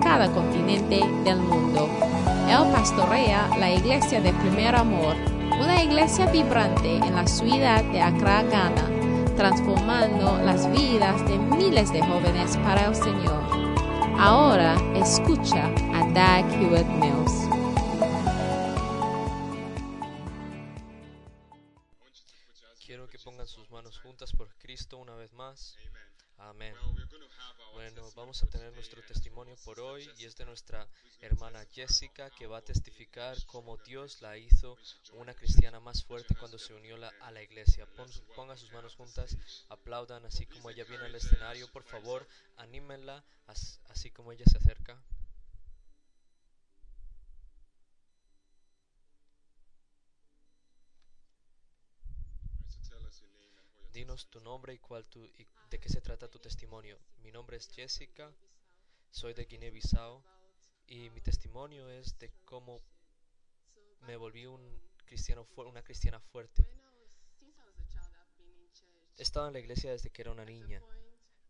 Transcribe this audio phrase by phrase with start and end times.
[0.00, 1.88] cada continente del mundo.
[2.48, 5.14] Él pastorea la iglesia de Primer Amor,
[5.60, 8.88] una iglesia vibrante en la ciudad de Accra, Ghana,
[9.36, 13.42] transformando las vidas de miles de jóvenes para el Señor.
[14.18, 17.48] Ahora escucha a Dag Hewitt Mills.
[22.84, 25.76] Quiero que pongan sus manos juntas por Cristo una vez más.
[26.38, 26.74] Amén.
[27.80, 30.86] Bueno, vamos a tener nuestro testimonio por hoy y es de nuestra
[31.22, 34.76] hermana Jessica que va a testificar cómo Dios la hizo
[35.14, 37.86] una cristiana más fuerte cuando se unió la- a la iglesia.
[37.96, 39.34] Pon pongan sus manos juntas,
[39.70, 41.68] aplaudan así como ella viene al escenario.
[41.72, 45.02] Por favor, anímenla as- así como ella se acerca.
[53.92, 54.78] Dinos tu nombre y,
[55.70, 56.98] de qué se trata tu testimonio.
[57.22, 58.32] Mi nombre es Jessica,
[59.10, 60.22] soy de Guinea-Bissau
[60.86, 62.80] y mi testimonio es de cómo
[64.02, 64.60] me volví un
[65.06, 66.64] cristiano una cristiana fuerte.
[69.16, 70.80] He estado en la iglesia desde que era una niña,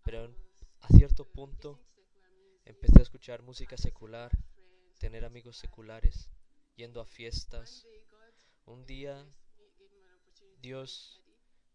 [0.02, 0.34] pero
[0.80, 1.78] a cierto punto
[2.64, 4.30] empecé a escuchar música secular,
[4.98, 6.30] tener amigos seculares,
[6.74, 7.86] yendo a fiestas.
[8.64, 9.26] Un día
[10.60, 11.19] Dios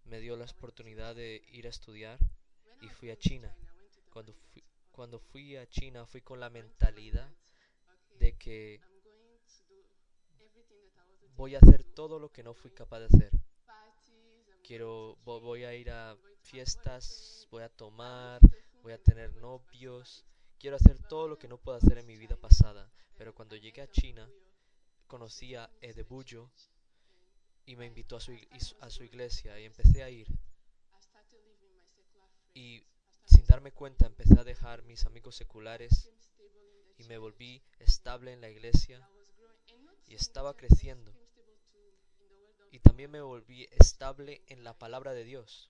[0.06, 2.20] me dio la oportunidad de ir a estudiar
[2.82, 3.56] y fui a China.
[4.12, 7.30] Cuando fui, cuando fui a China fui con la mentalidad
[8.20, 8.80] de que
[11.36, 13.32] voy a hacer todo lo que no fui capaz de hacer.
[14.64, 18.42] Quiero, vo- voy a ir a fiestas, voy a tomar,
[18.82, 20.26] voy a tener novios.
[20.60, 22.90] Quiero hacer todo lo que no puedo hacer en mi vida pasada.
[23.18, 24.28] Pero cuando llegué a China,
[25.08, 26.50] conocí a Edebuyo
[27.66, 28.34] y me invitó a su,
[28.82, 30.28] a su iglesia y empecé a ir.
[32.54, 32.84] Y
[33.26, 36.10] sin darme cuenta empecé a dejar mis amigos seculares
[36.98, 39.08] y me volví estable en la iglesia
[40.08, 41.14] y estaba creciendo.
[42.72, 45.70] Y también me volví estable en la palabra de Dios.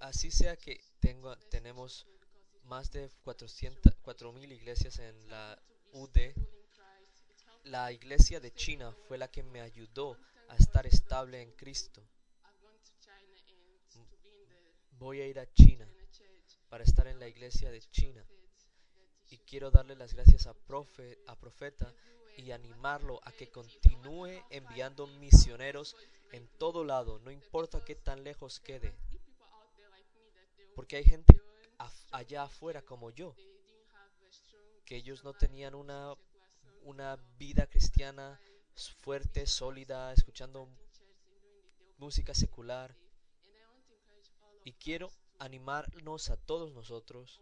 [0.00, 2.06] Así sea que tengo, tenemos
[2.64, 5.60] más de 400, 4.000 iglesias en la
[7.64, 10.16] La iglesia de China fue la que me ayudó
[10.48, 12.02] a estar estable en Cristo.
[14.98, 15.86] Voy a ir a China
[16.68, 18.24] para estar en la iglesia de China
[19.30, 21.94] y quiero darle las gracias a, a Profeta
[22.36, 25.96] y animarlo a que continúe enviando misioneros
[26.32, 28.94] en todo lado, no importa qué tan lejos quede.
[30.74, 31.40] Porque hay gente
[32.12, 33.34] allá afuera como yo,
[34.88, 36.14] que ellos no tenían una,
[36.84, 38.40] una vida cristiana
[39.02, 40.66] fuerte, sólida, escuchando
[41.98, 42.96] música secular.
[44.64, 47.38] Y quiero animarnos a todos nosotros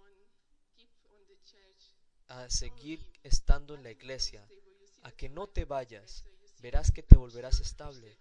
[2.26, 4.44] a seguir estando en la iglesia,
[5.04, 6.24] a que no te vayas,
[6.60, 8.18] verás que te volverás estable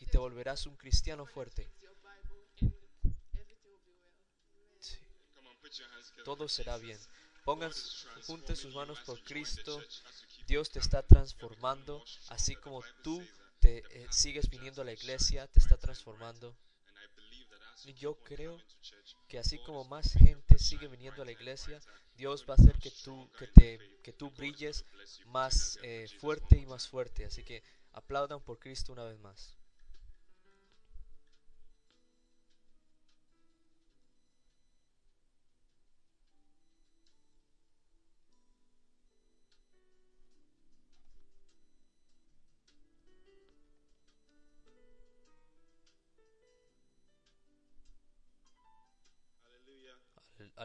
[0.00, 1.66] y te volverás un cristiano fuerte.
[6.26, 6.98] Todo será bien.
[7.46, 7.70] Pongan,
[8.26, 9.80] junten sus manos por Cristo.
[10.48, 13.24] Dios te está transformando, así como tú
[13.60, 16.56] te eh, sigues viniendo a la iglesia, te está transformando.
[17.84, 18.60] Y yo creo
[19.28, 21.80] que así como más gente sigue viniendo a la iglesia,
[22.16, 24.84] Dios va a hacer que tú, que te, que tú brilles
[25.26, 27.26] más eh, fuerte y más fuerte.
[27.26, 29.54] Así que aplaudan por Cristo una vez más.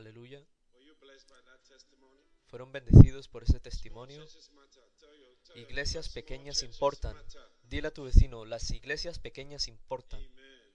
[0.01, 0.44] Aleluya.
[2.48, 4.25] Fueron bendecidos por ese testimonio.
[5.53, 7.15] Iglesias pequeñas importan.
[7.62, 10.19] Dile a tu vecino, las iglesias pequeñas importan.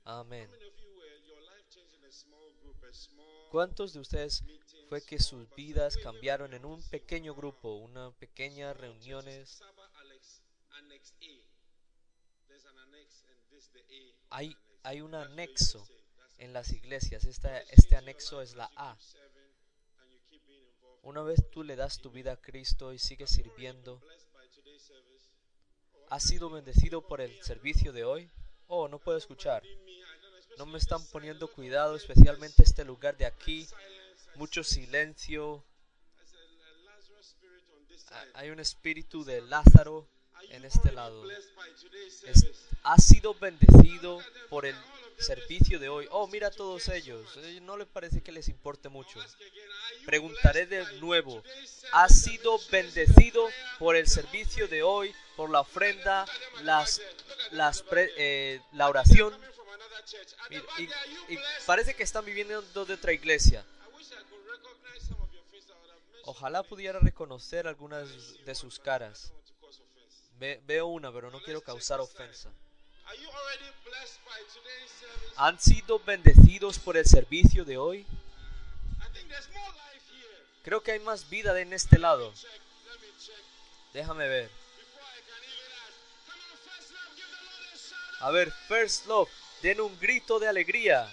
[0.05, 0.49] Amén.
[3.51, 4.45] ¿Cuántos de ustedes
[4.89, 9.61] fue que sus vidas cambiaron en un pequeño grupo, una pequeña reuniones?
[14.31, 15.85] Hay, hay un anexo
[16.39, 17.25] en las iglesias.
[17.25, 18.97] Esta- este anexo es la A.
[21.03, 24.03] Una vez tú le das tu vida a Cristo y sigues sirviendo,
[26.11, 28.31] ¿has sido bendecido por el servicio de hoy?
[28.67, 29.63] Oh, no puedo escuchar.
[30.59, 33.69] No me están poniendo cuidado, especialmente este lugar de aquí.
[34.37, 35.65] Mucho silencio.
[38.11, 40.09] Ha- Hay un espíritu de Lázaro
[40.51, 41.25] en este lado.
[42.83, 44.77] Ha sido bendecido por el
[45.19, 46.07] servicio de hoy.
[46.11, 47.37] Oh, mira a todos ellos.
[47.39, 49.19] Eh, No les parece que les importe mucho.
[50.05, 51.43] Preguntaré de nuevo.
[51.93, 53.49] ¿Ha sido bendecido
[53.79, 56.27] por el servicio de hoy, por la ofrenda,
[56.63, 57.01] las,
[57.51, 59.35] las eh, la oración?
[60.51, 63.65] Mira, y, y parece que están viviendo de otra iglesia.
[66.25, 68.09] Ojalá pudiera reconocer algunas
[68.45, 69.33] de sus caras.
[70.39, 72.51] Ve- veo una, pero no quiero causar ofensa.
[75.37, 78.07] ¿Han sido bendecidos por el servicio de hoy?
[80.63, 82.33] Creo que hay más vida en este lado.
[83.93, 84.51] Déjame ver.
[88.21, 89.31] A ver, First Love,
[89.63, 91.09] den un grito de alegría.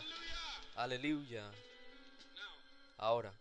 [0.76, 1.52] Aleluya.
[2.98, 3.34] Ahora,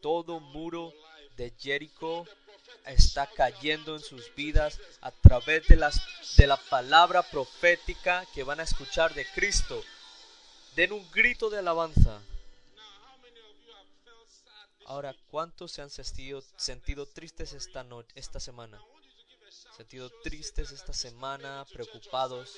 [0.00, 0.92] todo muro
[1.36, 2.26] de Jericó
[2.86, 6.00] está cayendo en sus vidas a través de, las,
[6.36, 9.82] de la palabra profética que van a escuchar de Cristo.
[10.76, 12.20] Den un grito de alabanza.
[14.86, 16.42] Ahora, ¿cuántos se han sentido,
[17.06, 18.80] tristes esta, no- esta semana?
[19.76, 22.56] Sentido tristes esta semana, preocupados.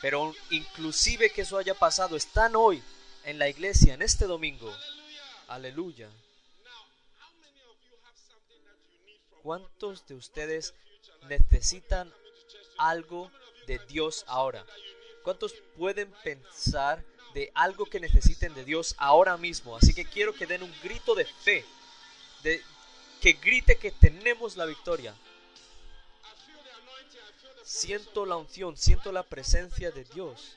[0.00, 2.82] Pero inclusive que eso haya pasado, están hoy
[3.24, 4.72] en la iglesia, en este domingo.
[5.48, 6.08] Aleluya.
[9.42, 10.74] ¿Cuántos de ustedes
[11.28, 12.12] necesitan
[12.78, 13.30] algo
[13.66, 14.64] de Dios ahora?
[15.22, 17.04] ¿Cuántos pueden pensar
[17.34, 19.76] de algo que necesiten de Dios ahora mismo?
[19.76, 21.64] Así que quiero que den un grito de fe,
[22.42, 22.62] de
[23.20, 25.14] que grite que tenemos la victoria.
[27.64, 30.56] Siento la unción, siento la presencia de Dios.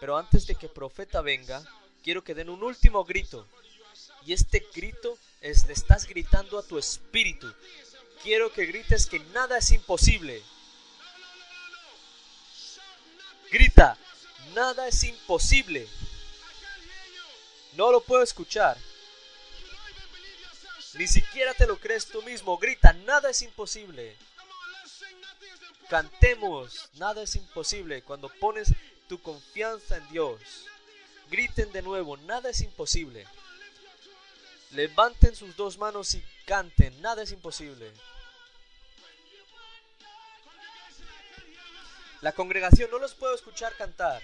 [0.00, 1.62] Pero antes de que profeta venga,
[2.02, 3.46] quiero que den un último grito.
[4.24, 7.52] Y este grito es, le estás gritando a tu espíritu.
[8.24, 10.42] Quiero que grites que nada es imposible.
[13.52, 13.98] Grita,
[14.54, 15.86] nada es imposible.
[17.74, 18.78] No lo puedo escuchar.
[20.94, 22.56] Ni siquiera te lo crees tú mismo.
[22.56, 24.16] Grita, nada es imposible.
[25.90, 28.02] Cantemos, nada es imposible.
[28.04, 28.72] Cuando pones
[29.06, 30.40] tu confianza en Dios,
[31.30, 33.26] griten de nuevo, nada es imposible.
[34.70, 37.92] Levanten sus dos manos y canten, nada es imposible.
[42.24, 44.22] La congregación no los puedo escuchar cantar.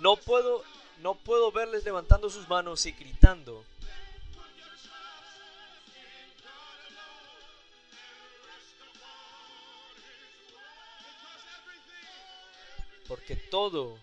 [0.00, 0.64] No puedo,
[1.02, 3.62] no puedo verles levantando sus manos y gritando.
[13.06, 13.98] Porque todo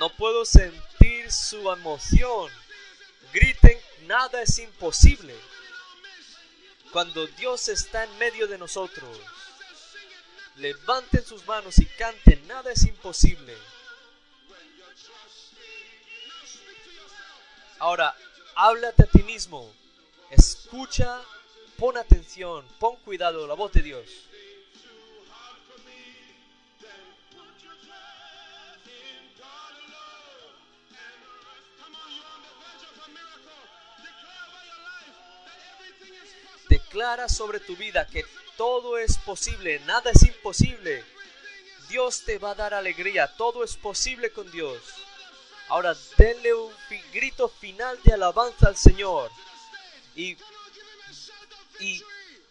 [0.00, 2.50] No puedo sentir su emoción.
[3.34, 5.36] Griten, nada es imposible.
[6.90, 9.20] Cuando Dios está en medio de nosotros,
[10.56, 13.54] levanten sus manos y canten, nada es imposible.
[17.78, 18.16] Ahora,
[18.54, 19.70] háblate a ti mismo.
[20.30, 21.20] Escucha,
[21.76, 24.06] pon atención, pon cuidado, la voz de Dios.
[36.90, 38.24] Declara sobre tu vida que
[38.56, 41.04] todo es posible, nada es imposible.
[41.88, 44.82] Dios te va a dar alegría, todo es posible con Dios.
[45.68, 46.72] Ahora denle un
[47.12, 49.30] grito final de alabanza al Señor
[50.16, 50.36] y,
[51.78, 52.02] y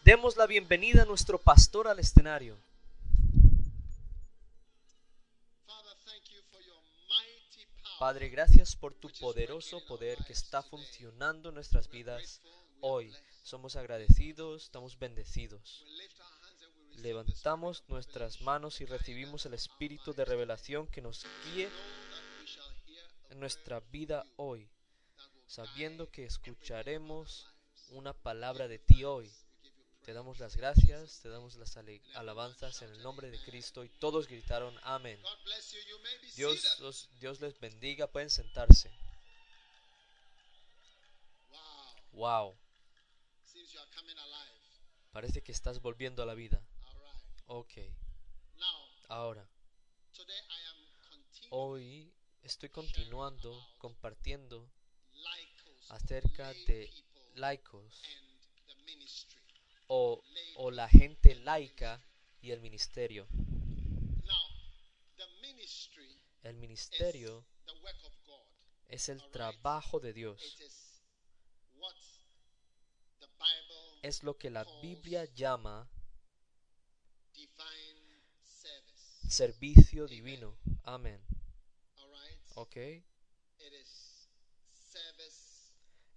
[0.05, 2.58] demos la bienvenida a nuestro pastor al escenario.
[8.00, 12.39] Padre, gracias por tu poderoso poder que está funcionando en nuestras vidas
[12.79, 13.13] hoy.
[13.43, 15.86] Somos agradecidos, estamos bendecidos.
[16.98, 21.69] Levantamos nuestras manos y recibimos el espíritu de revelación que nos guíe
[23.29, 24.69] en nuestra vida hoy,
[25.48, 27.48] sabiendo que escucharemos
[27.91, 29.31] una palabra de ti hoy.
[30.03, 31.77] Te damos las gracias, te damos las
[32.15, 35.22] alabanzas en el nombre de Cristo y todos gritaron amén.
[36.36, 38.91] Dios, Dios les bendiga, pueden sentarse.
[42.13, 42.58] Wow.
[45.12, 46.62] Parece que estás volviendo a la vida.
[47.48, 47.74] Ok,
[49.08, 49.50] ahora,
[51.50, 52.13] hoy
[52.44, 54.72] estoy continuando compartiendo
[55.89, 56.89] acerca de
[57.36, 58.01] laicos
[59.88, 60.24] o,
[60.56, 62.01] o la gente laica
[62.41, 63.27] y el ministerio.
[66.44, 67.46] El is ministerio
[68.88, 70.41] es el trabajo de Dios.
[70.41, 71.01] It is
[71.77, 71.96] what
[73.20, 75.89] the Bible Es lo que la Biblia llama
[79.29, 80.58] servicio divino.
[80.84, 81.22] Amén.
[82.56, 82.77] ¿Ok?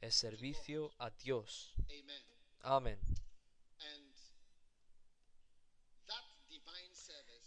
[0.00, 1.74] Es servicio a Dios.
[2.60, 2.98] Amén.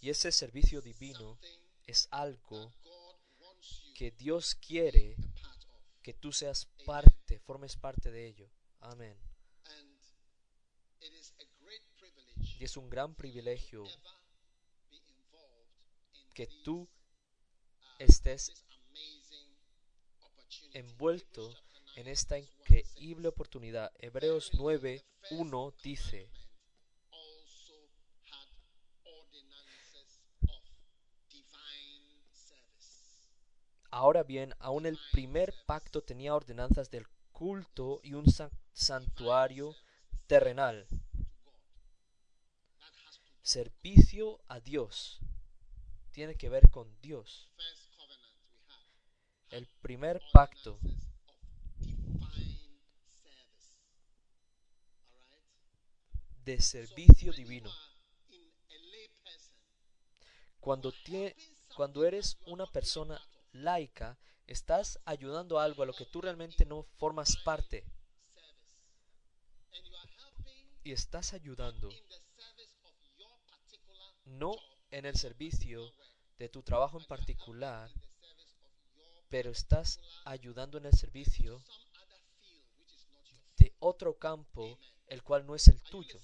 [0.02, 1.40] Y ese servicio divino
[1.88, 2.72] es algo
[3.96, 5.16] que Dios quiere
[6.04, 8.48] que tú seas parte, formes parte de ello.
[8.82, 9.18] Amén.
[9.66, 9.90] And
[11.02, 11.82] it is a great
[12.66, 13.84] es un gran privilegio
[16.34, 16.90] que tú
[18.00, 18.52] estés
[20.74, 23.92] envuelto Hebrews chapter 9 en esta verse 1 increíble oportunidad.
[24.00, 26.28] Hebreos 9, 1 dice,
[33.92, 39.76] ahora bien, aún el primer pacto tenía ordenanzas del culto y un san- santuario
[40.28, 40.98] terrenal, to
[41.46, 41.62] God.
[42.80, 45.20] That has to do servicio a Dios.
[46.12, 47.48] Tiene que ver con Dios.
[49.50, 50.80] El primer pacto
[56.44, 57.72] de servicio divino.
[60.60, 60.92] Cuando,
[61.76, 63.22] cuando eres una persona
[63.54, 67.86] laica, estás ayudando a algo a lo que tú realmente no formas parte.
[70.84, 74.56] Y estás ayudando in the service of your particular no
[74.92, 75.92] en el servicio
[76.38, 77.92] de tu trabajo en particular,
[79.30, 81.64] pero estás ayudando en el servicio
[83.58, 84.78] de otro campo,
[85.08, 86.20] el cual no es el tuyo.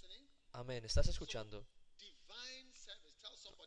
[0.53, 0.83] Amén.
[0.85, 1.65] ¿Estás escuchando?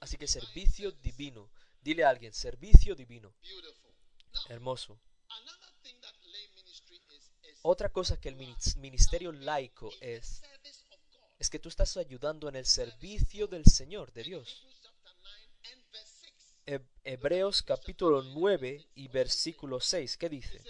[0.00, 1.50] Así que servicio divino.
[1.81, 3.35] Dile a alguien, servicio divino.
[4.49, 4.99] Hermoso.
[7.62, 10.43] Otra cosa que el minis- ministerio laico es.
[11.45, 14.63] Es que tú estás ayudando en el servicio del Señor, de Dios.
[14.65, 16.33] Hebrews chapter 9 and verse 6.
[17.05, 20.63] He- Hebreos capítulo 9 y versículo 6, ¿qué dice?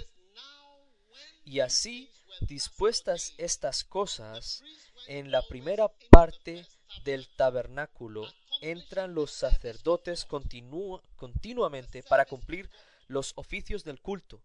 [1.45, 4.64] Y así, dispuestas estas cosas,
[5.07, 6.66] en la primera parte
[7.04, 8.26] del tabernáculo
[8.61, 12.69] entran los sacerdotes continua- continuamente para cumplir
[13.07, 14.43] los oficios del culto.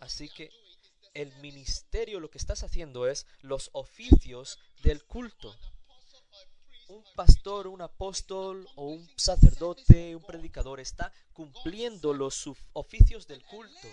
[0.00, 0.50] Así que
[1.14, 5.56] el ministerio lo que estás haciendo es los oficios del culto.
[6.88, 13.88] Un pastor, un apóstol o un sacerdote, un predicador está cumpliendo los oficios del culto.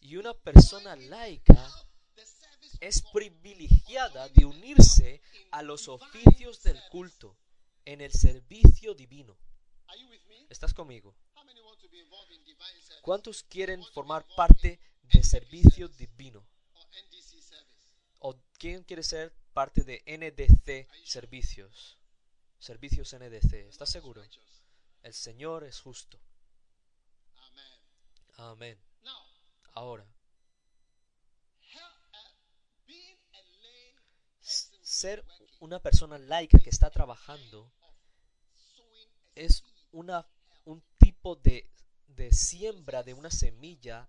[0.00, 1.68] Y una persona laica
[2.80, 7.36] es privilegiada de unirse a los oficios del culto
[7.84, 9.36] en el servicio divino.
[10.48, 11.16] ¿Estás conmigo?
[13.02, 14.78] ¿Cuántos quieren formar parte
[15.12, 16.46] de servicio divino?
[18.20, 21.98] ¿O quién quiere ser parte de NDC servicios?
[22.58, 23.52] Servicios NDC.
[23.68, 24.22] ¿Estás seguro?
[25.02, 26.18] El Señor es justo.
[28.38, 28.78] Amén.
[29.72, 30.06] Ahora,
[34.40, 35.24] ser
[35.60, 37.70] una persona laica que está trabajando
[39.34, 40.26] es una,
[40.64, 41.70] un tipo de,
[42.08, 44.08] de siembra de una semilla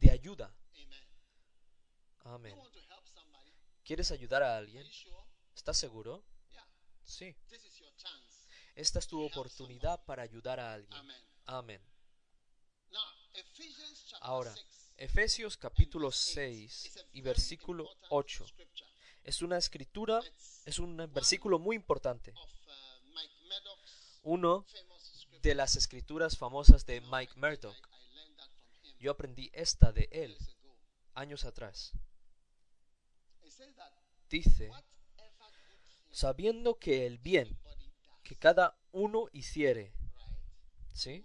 [0.00, 0.54] de ayuda.
[2.24, 2.56] Amén.
[3.84, 4.86] ¿Quieres ayudar a alguien?
[5.54, 6.24] ¿Estás seguro?
[7.04, 7.36] Sí.
[8.74, 11.00] Esta es tu oportunidad para ayudar a alguien.
[11.46, 11.80] Amén.
[14.20, 18.90] Ahora, 6 Efesios capítulo verse 6 is a y versículo important 8 scripture.
[19.24, 20.20] es una escritura,
[20.64, 22.32] es un versículo muy importante.
[24.22, 24.64] Uno
[25.42, 27.74] de las escrituras famosas de Mike Murdoch.
[27.74, 30.34] I, I learned that from him Yo aprendí esta de él
[31.12, 31.92] años atrás.
[34.30, 34.70] Dice,
[36.10, 37.60] sabiendo que el bien
[38.22, 39.92] que cada uno hiciere,
[40.94, 41.22] ¿sí?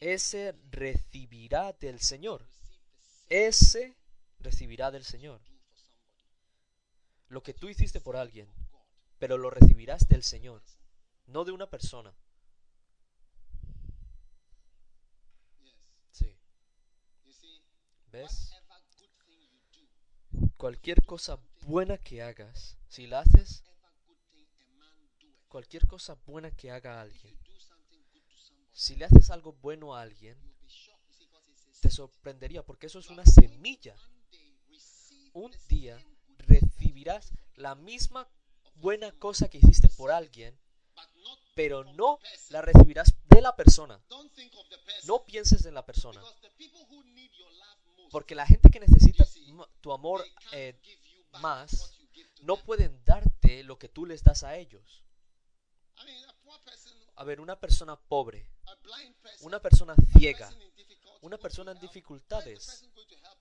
[0.00, 2.48] ese recibirá del Señor.
[3.28, 3.94] Ese
[4.38, 5.42] recibirá del Señor.
[7.28, 8.48] lo que tú hiciste por alguien,
[9.18, 10.62] pero lo recibirás del Señor,
[11.26, 12.14] no de una persona.
[15.60, 15.74] Yes.
[16.12, 16.36] Sí.
[17.24, 17.62] You see,
[18.16, 18.50] ¿Ves?
[20.56, 23.62] Cualquier cosa buena que hagas, si la haces,
[25.48, 27.38] cualquier cosa buena que haga alguien,
[28.72, 30.34] si le haces algo bueno a alguien,
[31.82, 33.94] te sorprendería porque eso es una semilla.
[35.34, 36.02] Un día
[36.38, 38.26] recibirás la misma
[38.76, 40.58] buena cosa que hiciste por alguien,
[41.54, 42.18] pero no
[42.48, 44.00] la recibirás de la persona.
[45.04, 46.22] No pienses en la persona,
[48.10, 49.26] Porque la gente que necesita
[49.80, 50.78] tu amor eh,
[51.40, 51.92] más,
[52.42, 55.02] no pueden darte lo que tú les das a ellos.
[57.16, 58.50] A ver, una persona pobre,
[59.40, 60.50] una persona ciega,
[61.22, 62.86] una persona en dificultades?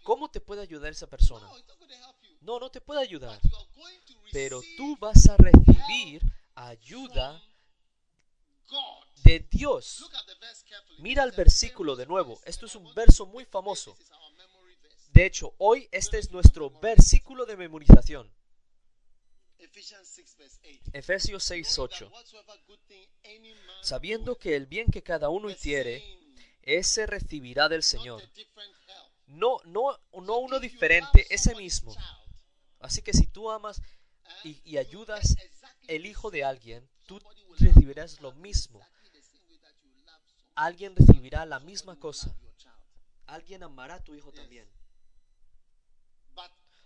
[0.06, 1.48] ¿cómo te puede ayudar esa persona?
[2.42, 2.60] No.
[2.60, 3.42] No, te puede ayudar,
[4.32, 6.22] pero tú vas a recibir
[6.54, 7.42] ayuda
[9.24, 10.06] de Dios.
[11.00, 12.40] Mira el versículo de nuevo.
[12.46, 13.94] Esto es un verso muy famoso.
[13.96, 15.05] This is our memory verse.
[15.16, 18.30] De hecho, hoy este es nuestro versículo de memorización.
[19.58, 20.92] Ephesians 6 verse 8.
[20.92, 22.00] Efesios Knowing 6:8.
[22.00, 26.04] that whatsoever good thing any man Sabiendo que el bien que cada uno hiciere,
[26.64, 28.22] ese recibirá del Señor.
[29.28, 31.96] No, no, no uno diferente, ese mismo.
[32.82, 33.82] Así que si tú amas
[34.44, 35.38] y, ayudas
[35.88, 37.22] el hijo de alguien, tú
[37.58, 38.86] recibirás lo mismo.
[40.56, 42.36] Alguien recibirá la misma cosa.
[43.28, 44.68] Alguien amará a tu hijo también.
[46.36, 46.85] But it's not that the, the child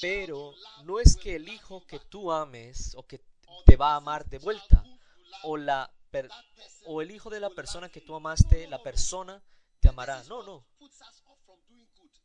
[0.00, 0.54] Pero
[0.84, 3.20] no es que el hijo que tú ames o que
[3.64, 4.84] te va a amar de vuelta,
[5.42, 6.28] o la per-
[6.86, 9.42] o el hijo de la persona que tú amaste, la persona
[9.80, 10.22] te amará.
[10.24, 10.66] No, no.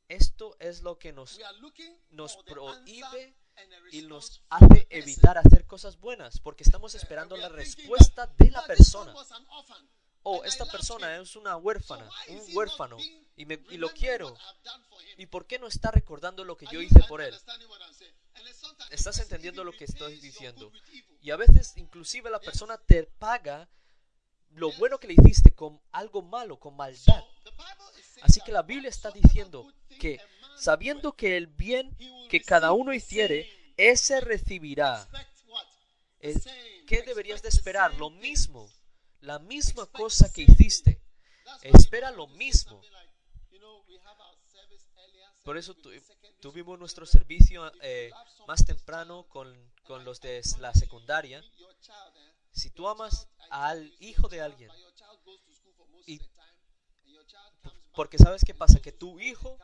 [0.08, 1.40] Esto es lo que nos
[2.10, 3.36] nos prohíbe
[3.92, 8.60] y nos hace evitar hacer cosas buenas porque estamos esperando We la respuesta de la
[8.60, 9.14] "Oh, this persona.
[10.24, 12.98] Oh, esta persona es una huérfana, un huérfano,
[13.36, 14.36] y, me, y lo quiero.
[15.18, 17.36] ¿Y por qué no está recordando lo que yo hice por él?
[18.92, 20.72] ¿Estás entendiendo lo que estoy diciendo?
[21.22, 23.70] Y a veces inclusive la persona te paga
[24.52, 27.24] lo bueno que le hiciste con algo malo, con maldad.
[28.22, 30.20] Así que la Biblia está diciendo que
[30.58, 31.98] sabiendo que el bien
[32.30, 35.08] que cada uno hiciere, ese recibirá.
[36.22, 36.86] Same.
[36.86, 37.96] ¿Qué deberías de esperar?
[37.96, 38.70] Lo mismo,
[39.22, 41.02] la misma cosa que hiciste.
[41.64, 42.82] Espera lo mismo.
[45.44, 45.76] Por eso
[46.40, 48.12] tuvimos nuestro servicio eh,
[48.48, 49.48] más temprano con,
[49.84, 51.44] con los de la secundaria.
[52.52, 54.70] Si tú amas al hijo de alguien,
[56.06, 56.20] y-
[57.94, 59.58] porque sabes qué pasa, que tu hijo,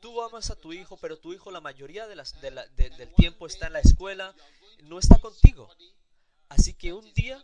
[0.00, 3.66] tú amas a tu hijo, pero tu hijo la mayoría de las, del tiempo está
[3.68, 4.34] en la escuela,
[4.84, 5.68] no está contigo.
[6.48, 7.42] Así que un día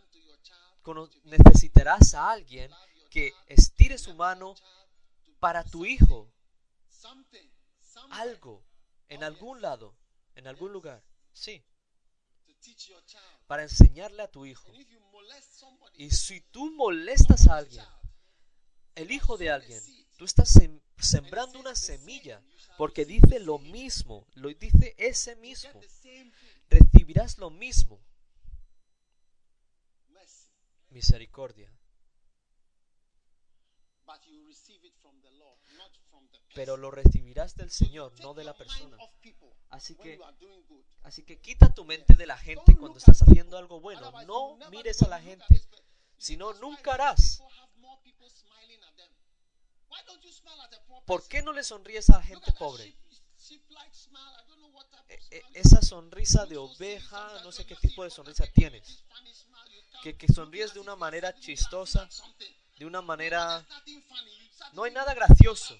[1.23, 2.71] necesitarás a alguien
[3.09, 4.55] que estire su mano
[5.39, 6.31] para tu hijo,
[8.11, 8.63] algo,
[9.09, 9.95] en algún lado,
[10.35, 11.03] en algún lugar.
[11.33, 11.63] Sí,
[13.47, 14.71] para enseñarle a tu hijo.
[15.95, 17.85] Y si tú molestas a alguien,
[18.95, 19.81] el hijo de alguien,
[20.17, 22.41] tú estás sem- sembrando una semilla,
[22.77, 25.79] porque dice lo mismo, lo dice ese mismo.
[26.69, 27.99] Recibirás lo mismo,
[30.09, 30.09] Mercy.
[30.09, 30.09] misericordia.
[30.09, 31.81] But you receive it from the Lord, not from the person.
[36.53, 38.97] Pero lo recibirás del Señor, no de la persona.
[39.69, 40.19] Así que,
[41.03, 44.11] así que quita tu mente de la gente cuando estás haciendo algo bueno.
[44.25, 45.85] No mires a la gente, this person.
[46.17, 47.41] You see, si no, that's why nunca harás.
[51.05, 52.95] ¿Por qué no le sonríes a la gente pobre?
[55.09, 55.87] E- e- Esa is.
[55.87, 59.03] sonrisa de oveja, no sé qué tipo de sonrisa tienes.
[60.03, 62.07] Que, que sonríes de una manera chistosa,
[62.77, 63.65] de una manera...
[64.73, 65.77] No hay nada gracioso.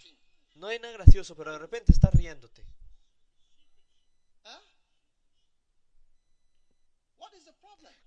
[0.55, 2.65] No hay nada gracioso, pero de repente estás riéndote.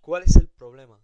[0.00, 1.00] ¿Cuál es el problema?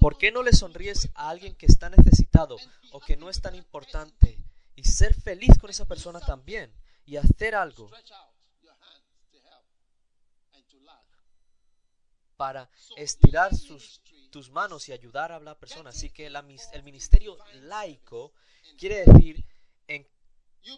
[0.00, 2.56] ¿Por qué no le sonríes so a alguien que está necesitado
[2.92, 4.38] o que no es tan importante
[4.76, 6.72] y ser feliz con esa persona también
[7.04, 7.90] y hacer algo
[12.36, 13.50] para estirar
[14.30, 15.90] tus manos y ayudar a la persona?
[15.90, 18.32] Así que el ministerio laico
[18.78, 19.44] quiere decir
[19.88, 20.06] en-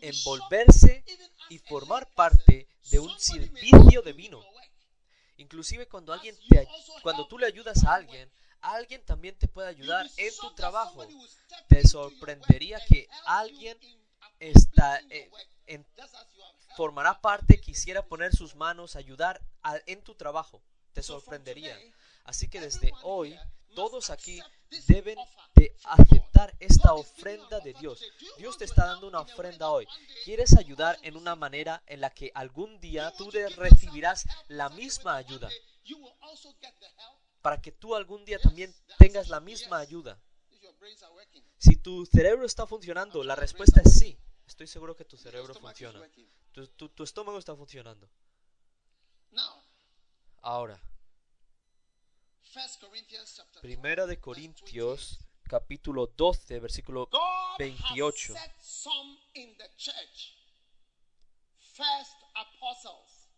[0.03, 1.05] envolverse
[1.49, 4.43] y formar parte de un servicio help de you in vino.
[4.43, 4.71] your work.
[5.39, 6.37] Inclusive cuando alguien
[7.03, 11.07] cuando tú le ayudas a alguien, alguien también te puede ayudar en tu trabajo.
[11.69, 13.79] Te sorprendería que alguien
[14.41, 15.31] está, eh,
[15.67, 15.87] en-
[16.77, 20.63] formará parte, quisiera poner sus manos, ayudar a- en tu trabajo.
[20.93, 21.77] Te sorprendería.
[22.25, 23.39] Así que desde hoy,
[23.75, 24.41] todos aquí
[24.87, 25.19] deben
[25.55, 28.03] de aceptar esta ofrenda de Dios.
[28.39, 29.87] Dios te está dando una ofrenda hoy.
[30.25, 35.49] ¿Quieres ayudar en una manera en la que algún día tú recibirás la misma ayuda?
[37.43, 40.21] Para que tú algún día también tengas la is misma ayuda.
[41.59, 44.19] Si tu cerebro está funcionando, la respuesta es sí.
[44.47, 46.01] Estoy seguro que tu cerebro funciona.
[46.53, 48.09] Tu, tu- tu estómago está funcionando.
[50.41, 50.81] Ahora,
[52.55, 57.13] 1 Corinthians chapter 12, Primera de Corintios, capítulo 12, versículo 28.
[57.13, 58.35] God 28.
[58.35, 60.35] has set some in the church.
[61.75, 63.29] First apostles,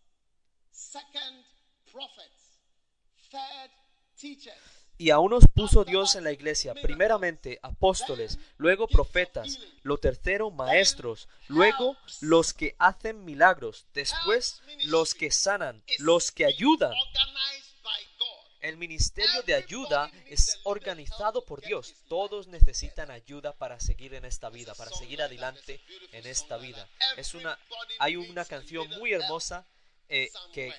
[0.70, 1.44] second
[1.90, 2.60] prophets,
[3.30, 3.89] third teachers.
[4.98, 11.26] Y a unos puso Dios en la iglesia, primeramente apóstoles, luego profetas, lo tercero maestros,
[11.48, 16.92] luego los que hacen milagros, después los que sanan, los que ayudan.
[18.61, 21.94] El ministerio de ayuda es organizado por Dios.
[22.11, 25.80] Todos necesitan ayuda para seguir en esta vida, para seguir adelante
[26.12, 26.87] en esta vida.
[27.16, 27.59] Es una,
[27.98, 29.66] hay una canción muy hermosa
[30.11, 30.74] eh, que,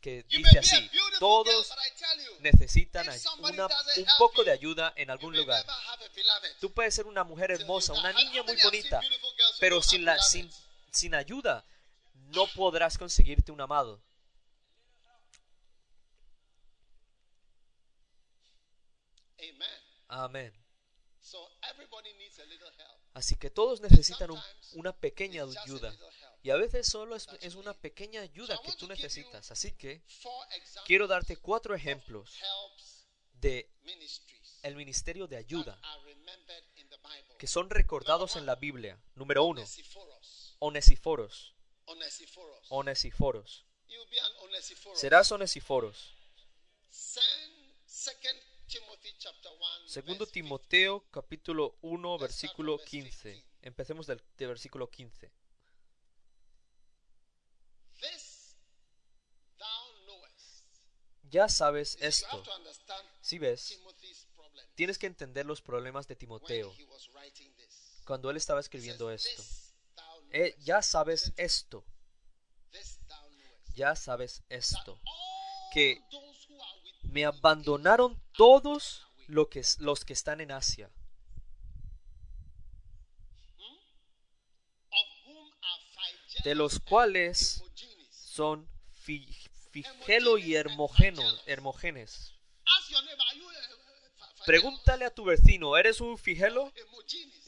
[0.00, 1.72] que dice así: Todos
[2.40, 3.06] necesitan
[3.52, 5.64] una- un poco de ayuda en algún lugar.
[6.60, 9.00] Tú puedes ser una mujer hermosa, una niña muy bonita,
[9.60, 10.50] pero sin, la, sin,
[10.90, 11.64] sin ayuda
[12.14, 14.02] no podrás conseguirte un amado.
[20.08, 20.52] Amén.
[23.14, 24.42] Así que todos necesitan un-
[24.74, 25.92] una pequeña ayuda.
[26.42, 29.50] Y a veces solo es, es una pequeña ayuda que tú necesitas.
[29.52, 30.02] Así que
[30.86, 32.36] quiero darte cuatro ejemplos
[33.34, 33.70] de
[34.62, 35.80] el ministerio de ayuda
[37.38, 39.00] que son recordados en la Biblia.
[39.14, 39.62] Número uno.
[40.58, 41.54] Onesiforos.
[42.68, 43.64] Onesiforos.
[44.94, 46.14] Serás Onesiforos.
[46.88, 49.88] Send Second Timothy chapter 1.
[49.88, 53.44] Segundo Timoteo capítulo 1 versículo 15.
[53.62, 55.30] Empecemos del de versículo 15.
[55.30, 55.42] 15.
[58.02, 58.56] This
[59.58, 60.66] thou knowest.
[61.32, 62.42] Ya sabes esto.
[63.20, 63.80] Si ves,
[64.74, 66.72] tienes que entender los problemas de Timoteo.
[68.04, 69.42] Cuando él estaba escribiendo esto.
[70.30, 71.84] Eh, ya sabes esto.
[73.74, 75.00] Ya sabes esto.
[75.72, 76.02] que
[77.04, 80.90] Me abandonaron todos lo que, es- los que están en Asia,
[85.94, 87.62] Phygellus de los cuales
[88.10, 89.41] son Fi-
[89.72, 92.34] Figelo y Hermogeno, Hermogenes.
[94.44, 96.72] Pregúntale a tu vecino, ¿eres un Figelo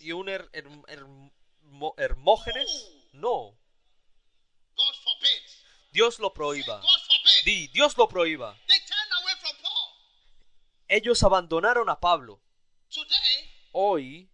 [0.01, 0.51] y un Her-
[1.99, 2.69] Hermógenes?
[3.13, 3.59] No.
[5.93, 6.81] Dios lo prohíba.
[7.45, 8.59] Di, Dios lo prohíba.
[10.89, 12.41] Ellos abandonaron a Pablo.
[13.73, 14.31] Hoy,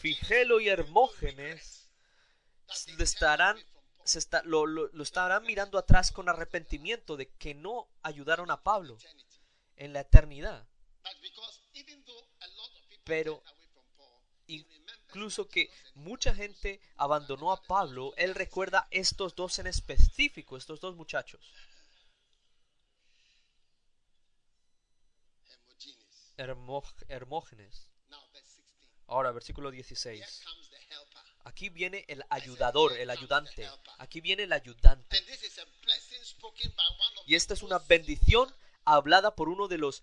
[0.00, 1.90] Figelo y Hermógenes
[2.98, 3.58] estarán.
[4.44, 8.98] Lo, lo- estarán mirando atrás con arrepentimiento de que no ayudaron a Pablo
[9.76, 10.66] en la eternidad.
[13.04, 13.42] Pero
[14.48, 20.96] Incluso que mucha gente abandonó a Pablo, él recuerda estos dos en específico, estos dos
[20.96, 21.40] muchachos,
[27.08, 27.88] Hermógenes.
[28.10, 28.88] Now, verse 16.
[29.06, 30.44] Ahora, versículo Here 16.
[31.48, 33.66] Aquí viene el ayudador, el ayudante.
[33.96, 35.16] Aquí viene el ayudante.
[37.26, 40.02] Y esta es una bendición hablada por uno de los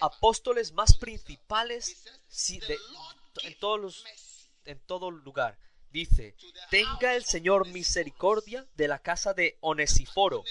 [0.00, 4.80] apóstoles más principales He says, sí, "The de- Lord en give todos los mercy en
[4.84, 5.58] todo lugar.
[5.90, 6.36] Dice,
[6.70, 10.44] tenga el Señor misericordia de la casa de Onesiforo.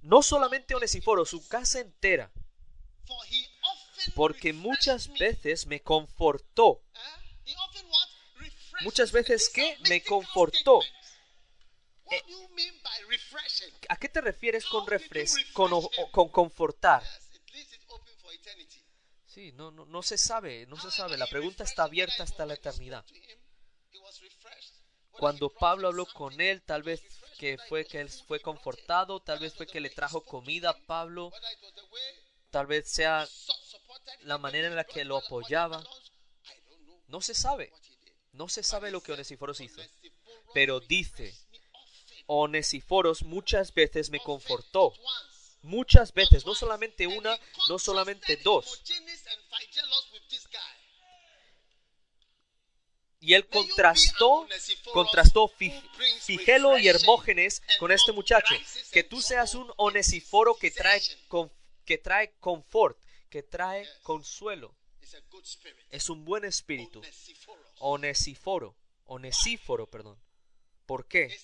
[0.00, 2.32] No solamente Onesiforo, su casa entera.
[4.14, 6.82] Porque muchas veces me confortó.
[6.94, 6.98] Eh?
[7.44, 8.08] He often what?
[8.36, 10.80] Refreshed Muchas veces, are Me confortó.
[13.88, 17.02] ¿A qué te refieres con, refres con, o- con confortar?
[19.26, 21.16] Sí, no, no, no se sabe, no se sabe.
[21.16, 23.04] La pregunta está abierta hasta la eternidad.
[25.12, 27.02] Cuando Pablo habló con él, tal vez
[27.38, 31.32] que fue que él fue confortado, tal vez fue que le trajo comida a Pablo,
[32.50, 33.26] tal vez sea
[34.22, 35.82] la manera en la que lo apoyaba.
[37.08, 37.72] No se sabe.
[38.32, 39.80] No se sabe lo que Onesiforos hizo.
[39.80, 41.34] "Onesiphorus Pero dice,
[42.26, 44.94] Onesiforos muchas veces me confortó.
[45.62, 48.82] Muchas veces, no not twice." solamente una, no solamente dos.
[53.20, 54.48] Y él contrastó,
[54.92, 55.48] contrastó
[56.26, 58.54] Figelo y Hermógenes con este muchacho.
[58.90, 61.00] Que tú seas un trouble onesíforo que trae,
[61.84, 62.98] que trae confort,
[63.30, 64.74] que trae consuelo.
[65.90, 67.00] Es un buen espíritu.
[67.82, 68.76] Onesíforo.
[69.06, 70.18] Onesíforo, perdón.
[70.86, 71.36] ¿Por qué?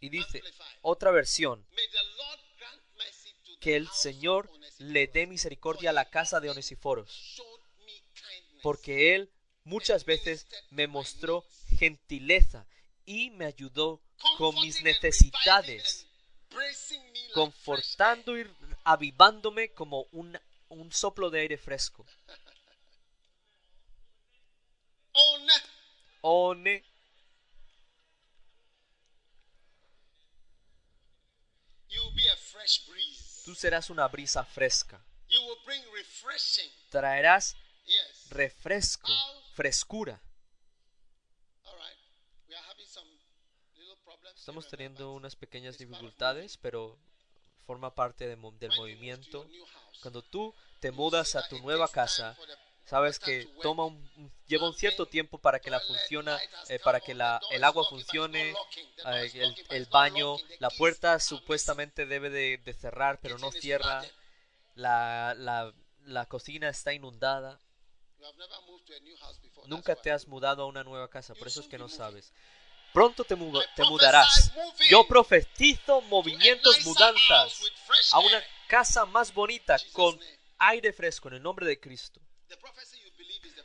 [0.00, 0.42] Y dice,
[0.82, 1.66] otra versión,
[3.60, 7.06] que el Señor le dé misericordia a la casa de kindness.
[8.62, 9.32] porque él
[9.64, 11.44] muchas veces me mostró
[11.78, 12.66] gentileza
[13.06, 14.02] y me ayudó
[14.36, 16.06] con mis necesidades,
[17.32, 18.46] confortando y
[18.84, 22.04] avivándome como un, un soplo de aire fresco.
[22.28, 22.48] air.
[25.18, 25.52] One,
[26.20, 26.84] One,
[33.44, 35.00] tú serás una brisa fresca.
[36.90, 37.56] Traerás
[38.30, 39.12] refresco,
[39.54, 40.20] frescura.
[44.36, 46.98] Estamos teniendo unas pequeñas dificultades, pero
[47.66, 49.46] forma parte de del movimiento.
[50.00, 52.36] Cuando tú te mudas a tu nueva casa,
[52.88, 57.14] sabes que toma un, lleva un cierto tiempo para que la funciona, eh, para que
[57.14, 58.54] la, el agua funcione,
[59.06, 64.02] eh, el, baño, la puerta supuestamente debe de, cerrar, pero no cierra,
[64.74, 65.34] la,
[66.04, 67.60] la, cocina está inundada.
[69.66, 72.32] Nunca te has mudado a una nueva casa, por eso es que no sabes.
[72.94, 73.36] Pronto te,
[73.76, 74.50] te mudarás.
[74.88, 77.60] Yo profetizo movimientos, mudanzas
[78.12, 80.18] a una casa más bonita con
[80.56, 82.20] aire fresco en el nombre de Cristo.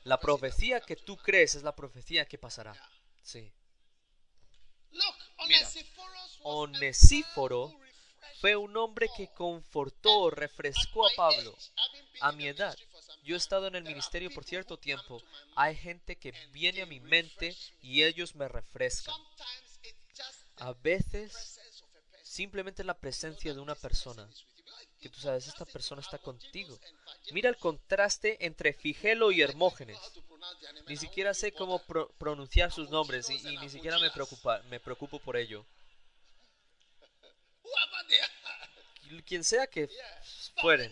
[0.03, 2.73] La profecía que tú crees es la profecía que pasará.
[3.21, 3.51] Sí.
[5.47, 5.69] Mira,
[6.43, 7.79] Onesíforo
[8.39, 11.57] Fue un hombre que confortó, refrescó a Pablo.
[12.19, 12.77] A mi edad,
[13.23, 15.21] yo he estado en el ministerio por cierto tiempo.
[15.55, 19.15] Hay gente que viene a mi mente y ellos me refrescan.
[20.57, 21.59] A veces
[22.23, 24.29] simplemente la presencia de una persona
[25.03, 26.79] que tú sabes, esta persona está contigo.
[27.31, 29.99] Mira el contraste entre Figelo y Hermógenes.
[30.87, 35.19] Ni siquiera sé cómo pro- pronunciar sus nombres y, ni siquiera me preocupa, me preocupo
[35.19, 35.65] por ello.
[39.27, 39.89] Quien sea que
[40.61, 40.91] fueren.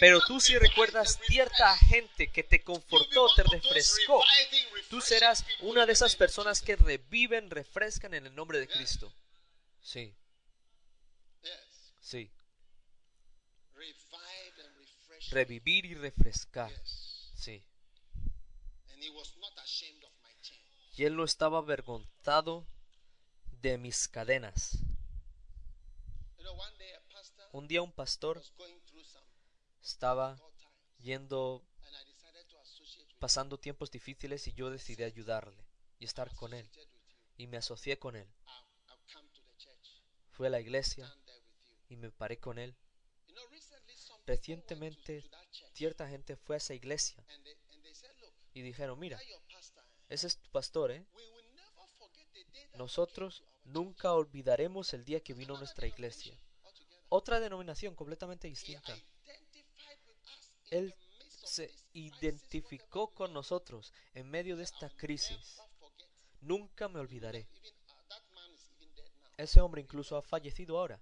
[0.00, 4.22] Pero tú si recuerdas cierta gente que te confortó, te refrescó,
[4.90, 9.12] tú serás una de esas personas que reviven, refrescan en el nombre de Cristo.
[9.80, 10.12] Sí.
[12.06, 12.30] Sí.
[15.30, 16.72] Revivir y refrescar.
[16.84, 17.64] Sí.
[20.96, 22.66] Y él no estaba avergonzado
[23.60, 24.78] de mis cadenas.
[27.52, 28.42] Un día un pastor
[29.82, 30.38] estaba
[31.00, 31.66] yendo,
[33.18, 35.66] pasando tiempos difíciles y yo decidí ayudarle
[35.98, 36.70] y estar con él.
[37.36, 38.28] Y me asocié con él.
[40.30, 41.12] Fui a la iglesia
[41.88, 42.76] y me paré con él.
[44.26, 45.24] Recientemente
[45.72, 47.24] cierta gente fue a esa iglesia
[48.54, 49.42] y dijeron, mira, eh?
[50.08, 51.06] ese es tu pastor, ¿eh?
[52.74, 56.38] Nosotros nunca olvidaremos el día que church." vino a nuestra iglesia.
[57.08, 58.96] Otra denominación completamente distinta.
[60.70, 60.94] Él
[61.44, 65.60] se identificó con nosotros en medio de esta crisis.
[66.40, 67.46] Nunca me olvidaré.
[67.50, 67.76] Uh.
[69.36, 71.00] Ese hombre incluso ha fallecido ahora.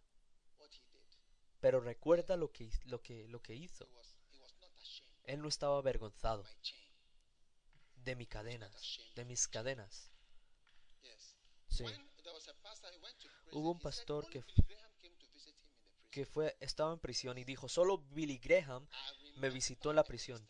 [1.64, 3.88] Pero recuerda lo que, lo que, lo que hizo.
[5.24, 6.44] Él no estaba avergonzado
[8.05, 8.70] de mi cadena,
[9.16, 10.11] de mis cadenas.
[11.70, 11.87] Sí,
[13.53, 14.44] Hubo un pastor que-
[16.11, 18.87] que fue, estaba en prisión y dijo, solo Billy Graham
[19.37, 20.46] me visitó en la prisión.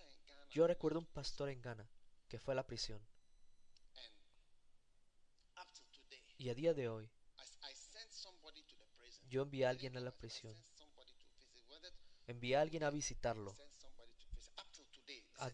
[0.50, 1.88] Yo recuerdo un pastor en Ghana
[2.28, 3.00] que fue a la prisión
[6.38, 7.08] y a día de hoy
[9.28, 10.54] yo envié a alguien a la prisión,
[12.26, 13.54] envié a alguien a visitarlo.
[15.38, 15.50] A-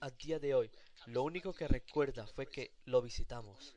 [0.00, 0.70] A día de hoy,
[1.06, 3.74] lo único que recuerda fue que lo visitamos.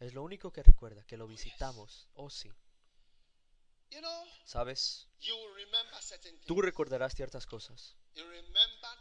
[0.00, 2.08] Es lo único que recuerda, que lo visitamos.
[2.14, 2.50] Oh sí,
[4.44, 5.08] ¿sabes?
[6.46, 7.96] Tú recordarás ciertas cosas.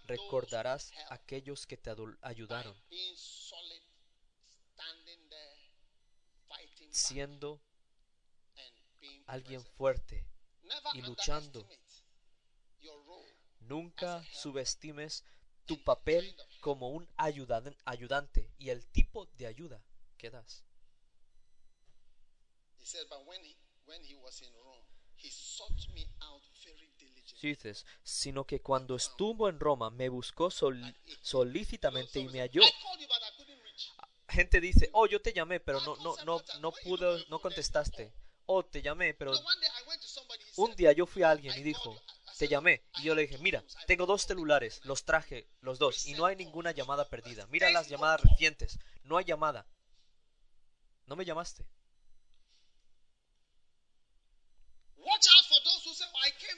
[0.07, 2.75] Recordarás aquellos que te ayudaron,
[6.91, 7.59] siendo
[9.27, 10.25] alguien fuerte.
[10.93, 11.67] Y luchando.
[13.67, 15.23] Nunca subestimes
[15.65, 19.81] tu papel como un ayudan- ayudante y el tipo de ayuda
[20.17, 20.63] que das.
[27.41, 32.61] Dices, sino que cuando estuvo en Roma me buscó sol- solícitamente y me halló.
[32.61, 33.91] Reach.
[34.29, 38.13] Gente dice, oh, yo te llamé, pero no, no, no, no pudo, no contestaste.
[38.47, 39.33] Oh, te llamé, pero
[40.57, 41.99] un día yo fui a alguien y dijo,
[42.37, 42.83] te llamé.
[42.99, 46.35] Y yo le dije, mira, tengo dos celulares, los traje, los dos, y no hay
[46.35, 47.47] ninguna llamada perdida.
[47.47, 49.67] Mira las llamadas recientes, no hay llamada.
[51.07, 51.65] No me llamaste.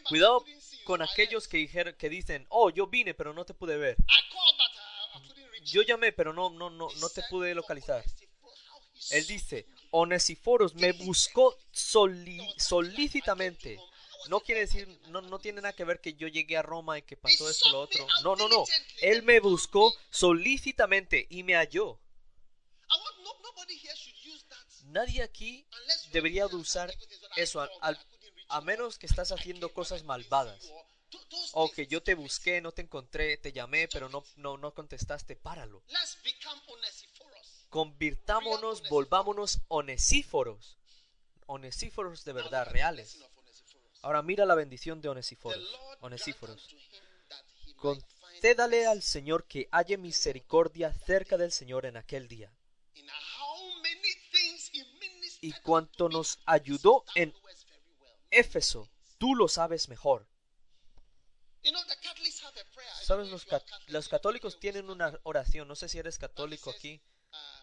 [0.07, 0.45] Cuidado
[0.85, 3.97] con aquellos left." que, dijeron, que dicen, oh, yo vine, pero no te pude ver.
[5.51, 8.03] Reach Yo llamé, pero no, no, no, no te pude "For localizar.
[9.11, 13.77] Él dice, me." Onesiforos me buscó soli- solícitamente.
[14.29, 17.03] No quiere decir, no, no tiene nada que ver que yo llegué a Roma y
[17.03, 18.05] que pasó esto lo otro.
[18.23, 18.65] No, no, no.
[19.01, 21.99] Él me buscó solícitamente y me halló.
[24.85, 25.65] Nadie aquí
[26.11, 26.93] debería de usar
[27.35, 27.61] eso,
[28.49, 30.71] a, menos que estás haciendo cosas malvadas.
[31.53, 35.35] O que yo te busqué, no te encontré, te llamé, pero no, no, no contestaste.
[35.35, 35.83] Páralo.
[37.69, 40.77] Convirtámonos, volvámonos onesíforos.
[41.45, 43.17] Onesíforos de verdad, reales.
[44.01, 45.57] Ahora mira la bendición de Onesíforos.
[46.01, 46.67] Onesíforos.
[47.75, 52.51] Concédale al Señor que halle misericordia cerca del Señor en aquel día.
[55.41, 57.33] Y cuanto nos ayudó en.
[58.29, 60.27] Éfeso, tú lo sabes mejor.
[63.03, 63.29] Sabes,
[63.87, 67.01] los, católicos tienen una oración, no sé si eres católico aquí,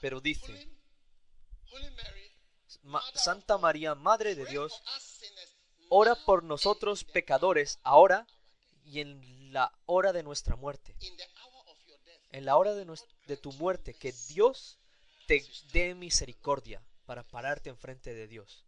[0.01, 2.37] pero dice, Holy, Holy Mary,
[2.83, 4.73] "Ma- Mother of Santa María, Madre de Dios,
[5.89, 8.35] ora por nosotros pecadores, ahora of our death."
[8.85, 10.95] y en la hora de nuestra muerte.
[12.33, 14.79] En la hora de, tu muerte, que Dios
[15.27, 18.65] te dé misericordia para pararte enfrente de Dios.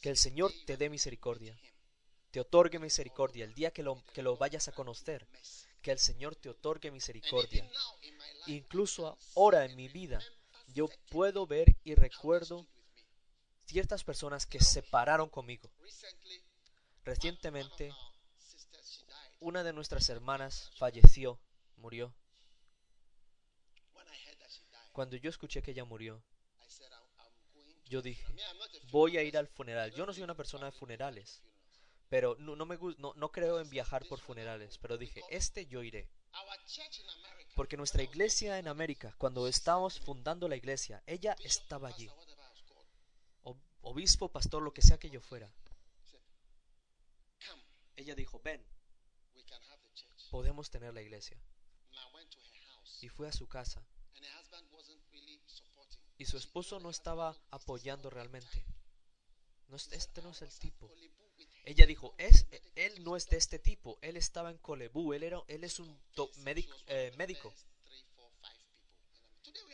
[0.00, 1.58] Que el Señor te dé misericordia.
[2.32, 5.26] te otorgue misericordia el día que lo, que lo vayas a conocer,
[5.80, 7.66] que el Señor te otorgue misericordia.
[8.46, 10.20] Incluso ahora en mi vida,
[10.74, 12.66] yo puedo ver y recuerdo.
[13.66, 15.70] Ciertas personas que se pararon conmigo.
[17.04, 17.92] Recientemente,
[19.40, 21.38] una de nuestras hermanas falleció,
[21.76, 22.14] murió.
[24.92, 26.22] Cuando yo escuché que ella murió,
[27.88, 28.24] yo dije,
[28.90, 29.92] voy a ir al funeral.
[29.92, 31.42] Yo no soy una persona de funerales,
[32.08, 36.08] pero no, me no, no creo en viajar por funerales, pero dije, este yo iré.
[37.54, 42.06] Porque nuestra iglesia en América, cuando estábamos fundando la iglesia, ella estaba allí.
[42.06, 42.86] pastor, whatever I was called,
[43.44, 43.56] O-
[43.90, 45.48] obispo, pastor, lo que sea que yo fuera.
[47.96, 48.64] Ella dijo, ven,
[50.30, 51.36] podemos tener la iglesia.
[53.00, 53.82] Y fue a su casa.
[56.18, 58.50] Y su esposo no estaba husband, "No, this is apoyando realmente.
[58.50, 58.74] type."
[59.68, 60.90] No, este "I no es el tipo.
[61.64, 62.46] Ella dijo, es,
[62.76, 63.98] él no es de este tipo.
[64.02, 65.12] Él estaba en Colebu.
[65.14, 66.30] Él, era, él es un do-
[66.86, 67.52] eh, médico.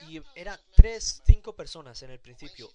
[0.00, 2.70] have Y eran tres, cinco personas en el principio.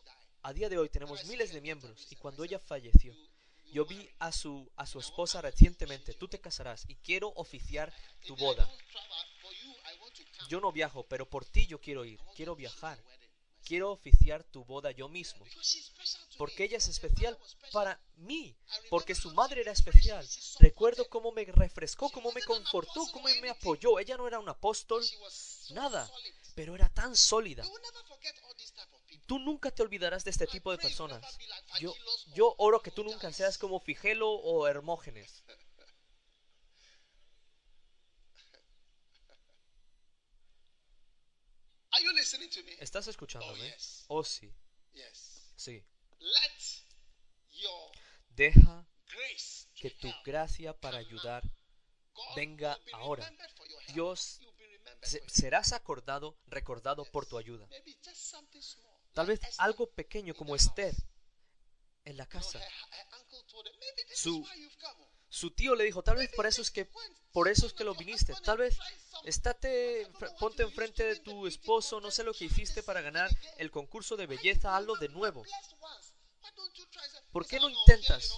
[0.47, 2.07] A día de hoy tenemos miles de miembros.
[2.09, 3.19] Y cuando ella falleció, "You-
[3.65, 6.13] you yo married." vi a su, a su esposa recientemente.
[6.13, 7.93] Tú te casarás y quiero oficiar
[8.25, 8.65] tu boda.
[10.47, 12.17] Yo no viajo, pero por ti yo quiero ir.
[12.33, 12.97] Quiero viajar.
[13.65, 15.43] Quiero oficiar tu boda yo mismo.
[16.37, 17.37] Porque ella es especial
[17.73, 18.55] para mí.
[18.89, 20.25] Porque su madre era especial.
[20.59, 23.99] Recuerdo cómo me refrescó, cómo me confortó, cómo me apoyó.
[23.99, 25.03] Ella no era un apóstol,
[25.71, 26.09] nada.
[26.55, 27.65] pero era tan sólida.
[29.27, 31.37] Tú nunca te olvidarás de este tipo de personas.
[31.81, 31.93] Yo,
[32.33, 35.43] yo or oro que tú nunca seas como Figelo o Hermógenes.
[41.91, 42.73] Are you listening to me?
[42.79, 43.75] ¿Estás Oh, escuchándome?
[44.07, 44.53] Oh, sí,
[44.93, 45.51] Yes.
[45.55, 45.83] sí.
[47.51, 47.91] Your
[48.29, 51.43] Deja grace que tu gracia para ayudar
[52.35, 53.29] venga ahora.
[53.93, 54.39] Dios
[55.27, 57.67] serás acordado, recordado por tu ayuda.
[59.17, 60.55] Tal vez algo pequeño como.
[60.55, 60.93] Esther
[62.05, 62.61] en la casa.
[64.13, 64.47] Su-.
[65.27, 66.87] Su tío le dijo, tal vez por eso es que
[67.31, 68.35] por eso es que lo viniste.
[68.43, 68.77] Tal vez
[69.23, 70.07] estate,
[70.39, 74.27] ponte enfrente de tu esposo, no sé lo que hiciste para ganar el concurso de
[74.27, 75.43] belleza, hazlo de nuevo.
[77.31, 78.31] ¿Por qué no intentas?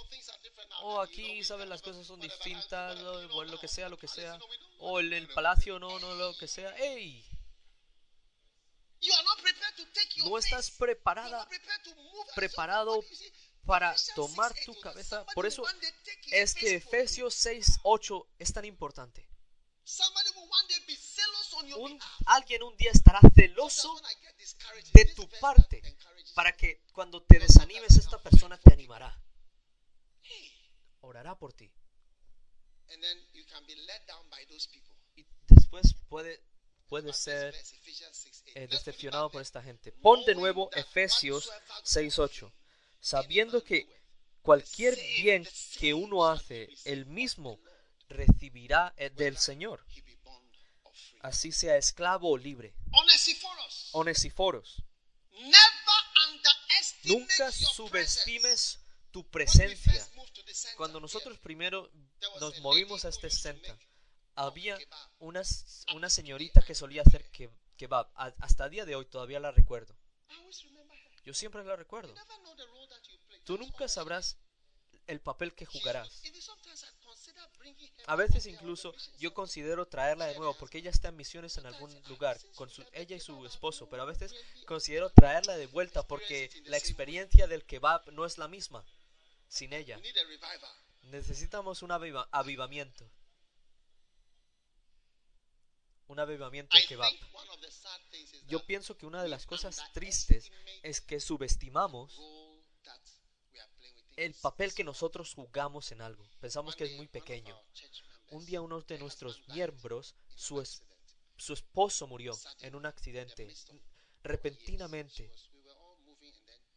[0.83, 4.39] O aquí, sabes, las cosas son distintas, o bueno, lo que sea, lo que sea.
[4.79, 6.73] O el, el palacio, no, no, lo que sea.
[6.77, 7.29] ¡Ey!
[10.25, 11.47] No estás preparada,
[12.35, 13.03] preparado
[13.65, 15.25] para tomar tu cabeza.
[15.33, 15.63] Por eso
[16.31, 19.29] es que Efesios 6, 8 es tan importante.
[21.77, 23.99] Un, alguien un día estará celoso
[24.93, 25.81] de tu parte
[26.35, 29.19] para que cuando te desanimes esta persona te animará.
[31.01, 31.71] orará por ti.
[35.15, 36.43] Y después puede,
[36.89, 38.51] puede ser verse, Ephesians 6, 8.
[38.55, 39.91] eh, it decepcionado por esta gente.
[39.91, 41.49] Pon de nuevo Efesios
[41.83, 42.51] 6.8,
[42.99, 43.87] sabiendo que
[44.41, 45.47] cualquier bien
[45.79, 47.59] que uno hace, el mismo
[48.09, 49.85] recibirá eh, del Señor,
[51.21, 52.73] así sea esclavo o libre.
[53.93, 54.83] Onesiforos,
[57.03, 58.79] nunca subestimes
[59.11, 60.07] tu presencia.
[60.77, 61.91] Cuando nosotros primero
[62.39, 63.77] nos movimos a este centro,
[64.45, 64.77] había
[65.19, 65.41] una,
[65.93, 68.09] una señorita que solía hacer ke- kebab.
[68.15, 69.93] Hasta el día de hoy todavía la recuerdo.
[71.25, 72.13] Yo siempre la recuerdo.
[73.43, 74.37] Tú nunca sabrás
[75.07, 76.21] el papel que jugarás.
[78.05, 79.33] A veces incluso yo side.
[79.33, 83.15] considero traerla de nuevo porque ella está en misiones en algún lugar con su, ella
[83.15, 84.33] y su esposo, pero a veces
[84.65, 88.85] considero traerla de vuelta porque la experiencia del kebab no es la misma
[89.47, 89.99] sin ella.
[91.03, 93.09] Necesitamos un aviva- avivamiento.
[96.09, 97.13] Un avivamiento de kebab.
[98.47, 100.51] Yo pienso que una de las cosas tristes
[100.83, 102.17] es que subestimamos
[104.17, 106.27] el papel que nosotros jugamos en algo.
[106.41, 107.55] Pensamos que es muy pequeño.
[108.31, 110.83] Un día uno de nuestros miembros, su, es-
[111.37, 113.47] su esposo murió en un accidente.
[114.23, 115.31] Repentinamente,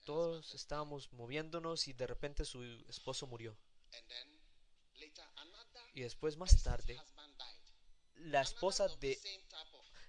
[0.05, 3.57] todos estábamos moviéndonos y de repente su esposo murió.
[5.95, 6.97] Y después más tarde.
[8.25, 9.19] La esposa de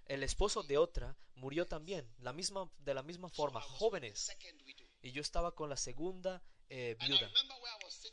[0.05, 4.29] el esposo de otra murió también, la misma de la misma forma, jóvenes.
[5.01, 7.29] Y yo estaba con la segunda eh, viuda.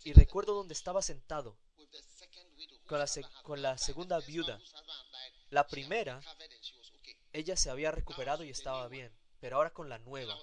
[0.04, 1.58] Y recuerdo donde estaba sentado.
[2.86, 3.06] con la
[3.42, 4.58] con la segunda viuda.
[5.50, 6.20] La primera,
[7.32, 10.34] ella se había recuperado y estaba bien, pero ahora con la nueva.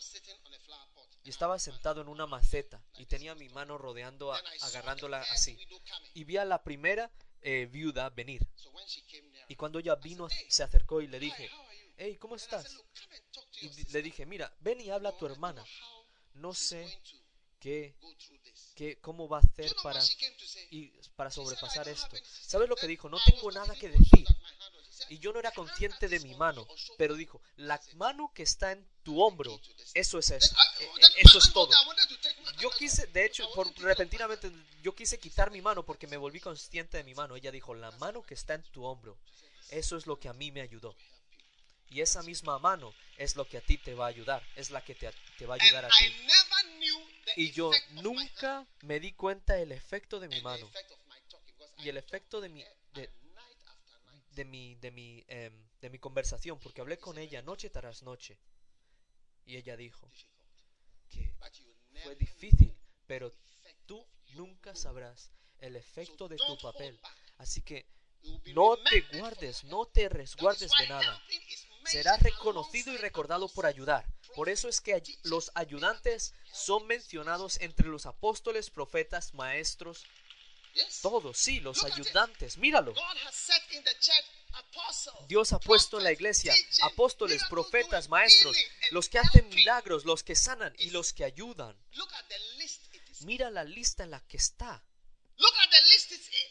[1.23, 5.57] Y estaba sentado en una maceta y tenía mi mano rodeando, a- agarrándola así.
[6.13, 8.41] Y vi a la primera eh, viuda venir.
[9.47, 12.35] Y cuando ella vino, "Hey, se acercó y le dije, how are you?" hey, ¿cómo
[12.35, 12.73] estás?
[12.73, 15.63] "Look, come and talk to Y le dije, mira, ven y habla a tu hermana.
[16.33, 17.01] No sé
[17.59, 17.95] qué,
[18.75, 19.99] qué, cómo va a hacer para,
[20.69, 22.15] y para She said, "I sobrepasar esto.
[22.15, 23.09] any sister." ¿Sabes lo que dijo?
[23.09, 24.27] No tengo nada que decir.
[25.09, 26.67] Y yo no era "The hand consciente de mi mano,
[26.97, 29.51] pero dijo, la that's it." mano que está en tu hombro,
[29.93, 30.53] eso es eso.
[30.53, 31.71] I- Eh, eh, Eso es todo.
[32.59, 34.51] Yo quise, de hecho, por repentinamente,
[34.83, 37.35] yo quise quitar mi mano porque me volví consciente de mi mano.
[37.37, 39.17] Ella dijo, la mano que está en tu hombro,
[39.69, 40.93] eso es lo que a mí me ayudó.
[41.89, 44.81] Y esa misma mano es lo que a ti te va a ayudar, es la
[44.83, 46.05] que te, te va a ayudar a ti.
[47.37, 47.71] Y yo
[48.03, 50.69] nunca me di cuenta el efecto de mi mano
[51.85, 52.61] y el efecto de mi,
[54.31, 58.37] de mi, de mi, em, de mi conversación, porque hablé con ella noche tras noche.
[59.47, 60.11] Y ella dijo
[61.09, 61.33] que
[62.03, 62.77] fue difícil,
[63.07, 63.31] pero
[63.85, 66.99] tú nunca sabrás el efecto de tu papel.
[67.37, 67.87] Así que
[68.53, 71.23] no te guardes, no te resguardes de nada.
[71.81, 74.05] mentioned reconocido y recordado por ayudar.
[74.35, 80.03] Por eso es que los ayudantes son mencionados entre los apóstoles, profetas, maestros,
[81.01, 82.57] todos, sí, los ayudantes.
[82.57, 82.93] Míralo.
[85.27, 86.53] Dios ha puesto en la iglesia
[86.83, 88.55] apóstoles, profetas, maestros,
[88.91, 91.77] los que hacen milagros, los que sanan y los que ayudan.
[93.21, 94.83] Mira la lista en la que está.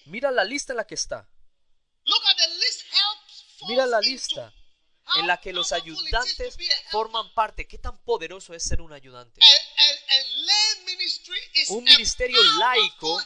[0.07, 1.29] Mira la lista en la que está.
[3.69, 4.53] Mira la lista
[5.17, 6.57] en la que los ayudantes
[6.91, 7.67] forman parte.
[7.67, 9.41] ¿Qué tan poderoso es ser un ayudante?
[11.69, 13.23] Un ministerio laico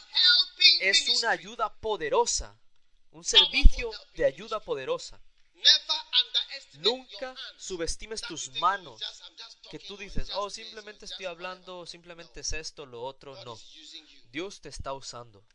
[0.79, 2.60] Es una ayuda poderosa.
[3.11, 5.21] Un servicio de ayuda poderosa.
[6.75, 9.01] Nunca subestimes tus manos.
[9.69, 13.43] Que tú dices, oh, simplemente estoy whatever." hablando, simplemente es esto, lo otro.
[13.43, 13.59] No.
[14.31, 15.45] Dios te está usando.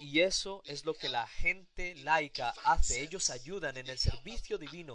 [0.00, 3.02] Y eso es lo que la gente laica hace.
[3.02, 4.94] Ellos ayudan en el servicio divino,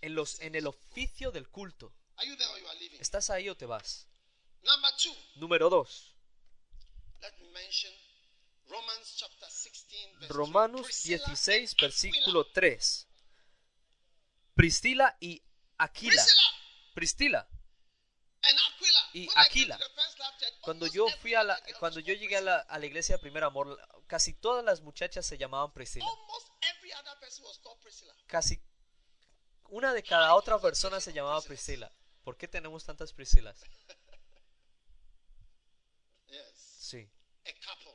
[0.00, 1.92] en, los, en el oficio del culto.
[3.00, 4.06] ¿Estás ahí o te vas?
[5.36, 6.14] Número 2.
[10.28, 10.86] Romanos 3.
[10.86, 12.54] Priscilla 16, and versículo Aquila.
[12.54, 13.08] 3.
[14.54, 15.42] Priscila y
[15.78, 16.24] Aquila.
[16.94, 17.48] Priscila.
[19.12, 19.78] y Aquila.
[20.60, 23.44] Cuando yo fui a la, cuando yo llegué a la, a la iglesia de primer
[23.44, 26.06] amor, casi todas las muchachas se llamaban Priscila.
[28.26, 28.62] Casi
[29.68, 31.90] una de cada otra persona se llamaba Priscila.
[32.22, 33.60] ¿Por qué tenemos tantas Priscilas?
[36.90, 37.08] Sí,
[37.46, 37.89] A couple.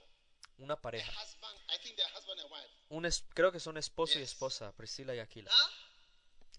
[0.57, 1.11] Una pareja.
[2.89, 5.51] Un es- creo que son esposo y esposa, Priscila y Aquila.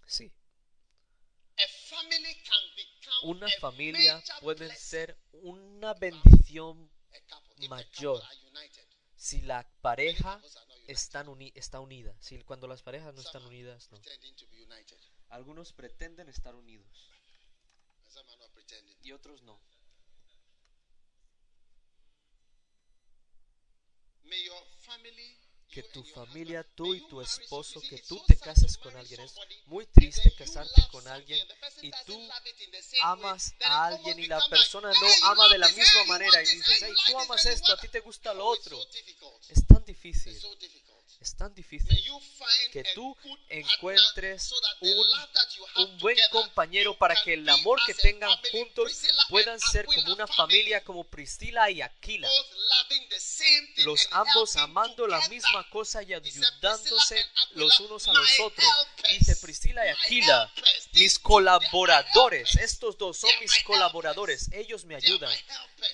[0.07, 0.33] Sí,
[3.23, 6.91] una familia puede ser una bendición
[7.69, 8.23] mayor.
[9.17, 10.41] si la pareja
[10.87, 12.15] están uni- está unida.
[12.21, 14.01] Si cuando las parejas no están unidas, no.
[15.31, 16.87] Algunos pretenden estar unidos.
[19.03, 19.61] Y otros no.
[19.61, 19.75] May
[23.87, 24.16] your family,
[25.68, 29.20] Que tu familia, tú y tu esposo, que tú te cases con alguien.
[29.20, 29.35] Es
[29.66, 31.39] muy triste casarte con alguien
[31.83, 32.29] y tú
[33.03, 36.47] amas a alguien y la persona no "Hey, you ama de la misma manera y
[36.47, 38.79] dices, hey, tú amas esto, a ti te gusta lo Oh, otro.
[39.49, 40.41] Es tan difícil.
[41.21, 41.89] Es tan difícil
[42.73, 43.17] que tú
[43.49, 45.07] encuentres un,
[45.77, 48.93] un buen compañero para que el amor que tengan juntos
[49.29, 52.29] puedan ser como una familia como Priscila y Aquila.
[53.79, 58.41] Los ambos amando la misma cosa y ayudándose "Priscilla and Aquila, los unos a los
[58.41, 58.67] otros.
[59.09, 60.53] Dice Priscila y Aquila,
[60.93, 62.55] mis colaboradores.
[62.57, 64.51] Estos dos son mis colaboradores.
[64.53, 65.33] Ellos me ayudan.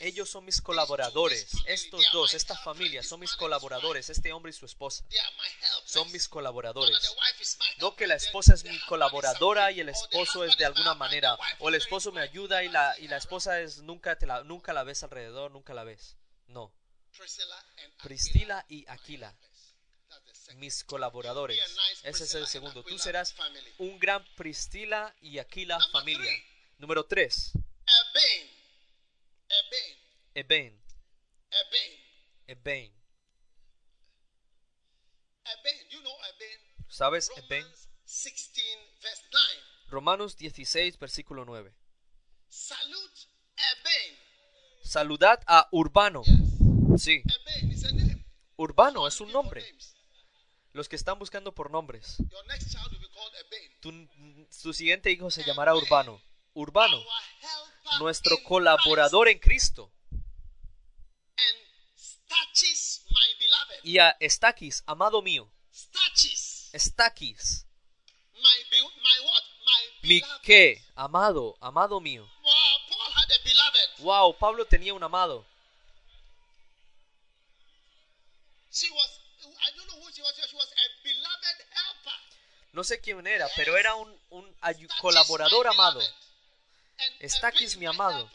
[0.00, 1.48] Ellos son mis colaboradores.
[1.66, 4.10] Estos dos, esta familia son mis colaboradores.
[4.10, 5.04] Este hombre y su esposa
[5.84, 6.98] son mis colaboradores.
[7.78, 11.36] No que la esposa es mi colaboradora y el esposo es de alguna manera.
[11.58, 14.72] O el esposo me ayuda y la, y la esposa es nunca, te la, nunca
[14.72, 16.16] la ves alrededor, nunca la ves.
[16.46, 16.72] No.
[18.02, 19.36] Priscila y Aquila,
[20.56, 21.60] mis colaboradores.
[22.02, 22.82] Ese es el segundo.
[22.82, 23.34] Tú serás
[23.78, 26.32] un gran Priscila y Aquila familia.
[26.78, 27.52] Número 3.
[29.52, 29.98] Eben.
[30.34, 30.82] Eben.
[31.50, 31.92] Eben.
[32.46, 32.62] Eben.
[32.64, 32.92] Eben.
[35.44, 35.90] Eben.
[35.90, 36.58] You know Eben.
[36.88, 37.62] ¿Sabes Eben?
[37.62, 39.62] Romans 16 verse 9.
[39.88, 41.74] Romanos 16, versículo 9.
[42.48, 43.20] Salute
[43.56, 44.18] Eben.
[44.82, 46.22] Saludad a Urbano.
[46.24, 47.02] Yes.
[47.02, 48.24] Sí, Eben is a name.
[48.56, 49.62] Urbano es un nombre.
[50.72, 52.16] Los que están buscando por nombres.
[52.30, 54.08] Your next child will be called Eben.
[54.48, 56.22] Tu, tu siguiente hijo se llamará Urbano.
[56.54, 59.92] Urbano, Our nuestro colaborador en Cristo.
[63.82, 65.50] Y a Estaquis, amado mío.
[68.34, 72.28] My mi qué, amado, amado mío.
[73.98, 75.46] Wow, Pablo tenía un amado.
[82.72, 84.18] No sé quién era, pero era un,
[85.00, 86.00] colaborador amado.
[87.20, 88.30] Estaquis, mi amado.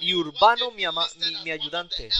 [0.00, 1.08] Y Urbano, mi ama-
[1.50, 2.10] ayudante.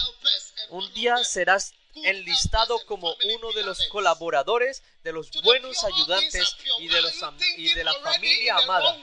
[0.69, 7.01] Un día serás enlistado como uno de los colaboradores, de los buenos ayudantes y de,
[7.01, 7.13] los
[7.57, 8.97] y la familia amada.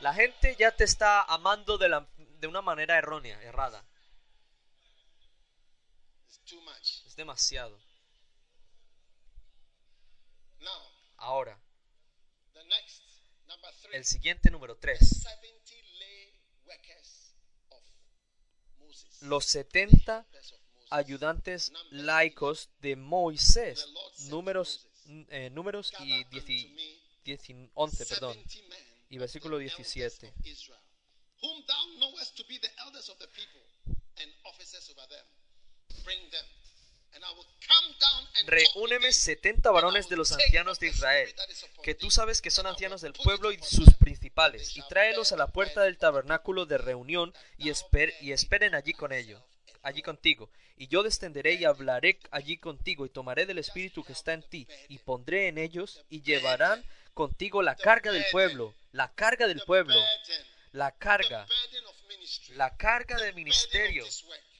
[0.00, 3.84] La gente ya te está amando de, la, de una manera errónea, errada.
[7.06, 7.78] Es demasiado.
[11.22, 11.54] Ahora,
[12.54, 13.02] the next,
[13.46, 13.59] number three.
[13.92, 14.98] El siguiente número 3.
[14.98, 16.32] 70 lay
[16.64, 17.34] workers
[17.70, 17.82] of
[18.78, 19.22] Moses.
[19.22, 20.88] Los 70 Helpers of Moses.
[20.90, 23.86] ayudantes laicos de Moisés.
[24.28, 24.86] Números,
[25.30, 28.34] eh, números y Gather unto 10 me 10 11, perdón.
[28.34, 30.28] 70 men Y versículo of the elders 17.
[30.28, 30.80] of Israel,
[31.42, 33.60] whom thou knowest to be the elders of the people
[34.18, 34.30] and.
[36.04, 36.44] Bring them,
[38.46, 41.32] Reúneme thee, 70 and I varones de los ancianos de Israel,
[41.82, 45.46] que tú sabes que son ancianos del pueblo y sus principales, y tráelos a la
[45.48, 49.42] puerta del tabernáculo de reunión y, esper- y esperen allí con ellos,
[49.82, 50.50] allí contigo.
[50.76, 54.66] Y yo descenderé y hablaré allí contigo, y tomaré del espíritu que está en ti,
[54.88, 56.84] y pondré en ellos, y llevarán
[57.14, 60.00] contigo la carga del pueblo, la carga del pueblo,
[60.72, 61.46] la carga,
[62.54, 64.04] la carga del ministerio.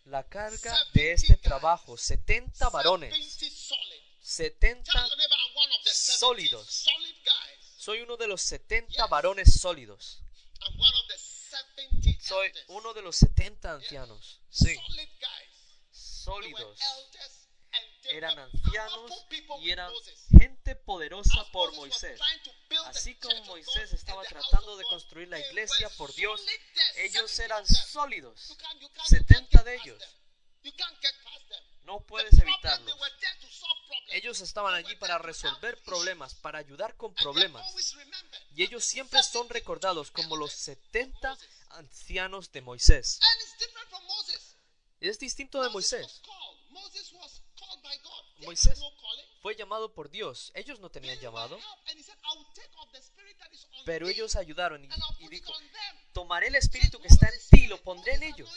[0.05, 1.97] La carga de este trabajo.
[1.97, 4.01] 70 varones, 70 solid.
[4.23, 6.87] 70 Tell your neighbor I'm one of the 70 sólidos.
[7.79, 10.23] Soy uno de los 70 varones sólidos.
[10.61, 14.41] I'm one of the 70 Soy uno de los 70 ancianos.
[14.51, 14.77] Sí,
[15.91, 16.79] sólidos.
[18.11, 19.13] Eran ancianos
[19.61, 19.93] y eran
[20.39, 22.21] gente poderosa por Moisés.
[22.87, 26.41] Así como Moisés estaba tratando de construir la iglesia por Dios,
[26.97, 28.49] ellos 70 eran sólidos.
[28.49, 30.03] You can't- you can't- you can't 70 get de ellos.
[31.83, 32.95] No puedes evitarlos.
[34.13, 37.65] Ellos estaban allí para resolver problemas, para ayudar con problemas.
[38.55, 41.49] Y ellos siempre son 70 recordados como los elders of 70 Moses.
[41.71, 43.21] ancianos de Moisés.
[45.01, 46.21] Es distinto de Moisés.
[48.39, 48.81] Moisés
[49.43, 50.53] fue llamado por Dios.
[50.55, 51.59] Ellos no tenían llamado,
[53.85, 55.53] pero ellos ayudaron y, dijo,
[56.13, 58.51] tomaré el espíritu que está en ti y lo pondré en ellos.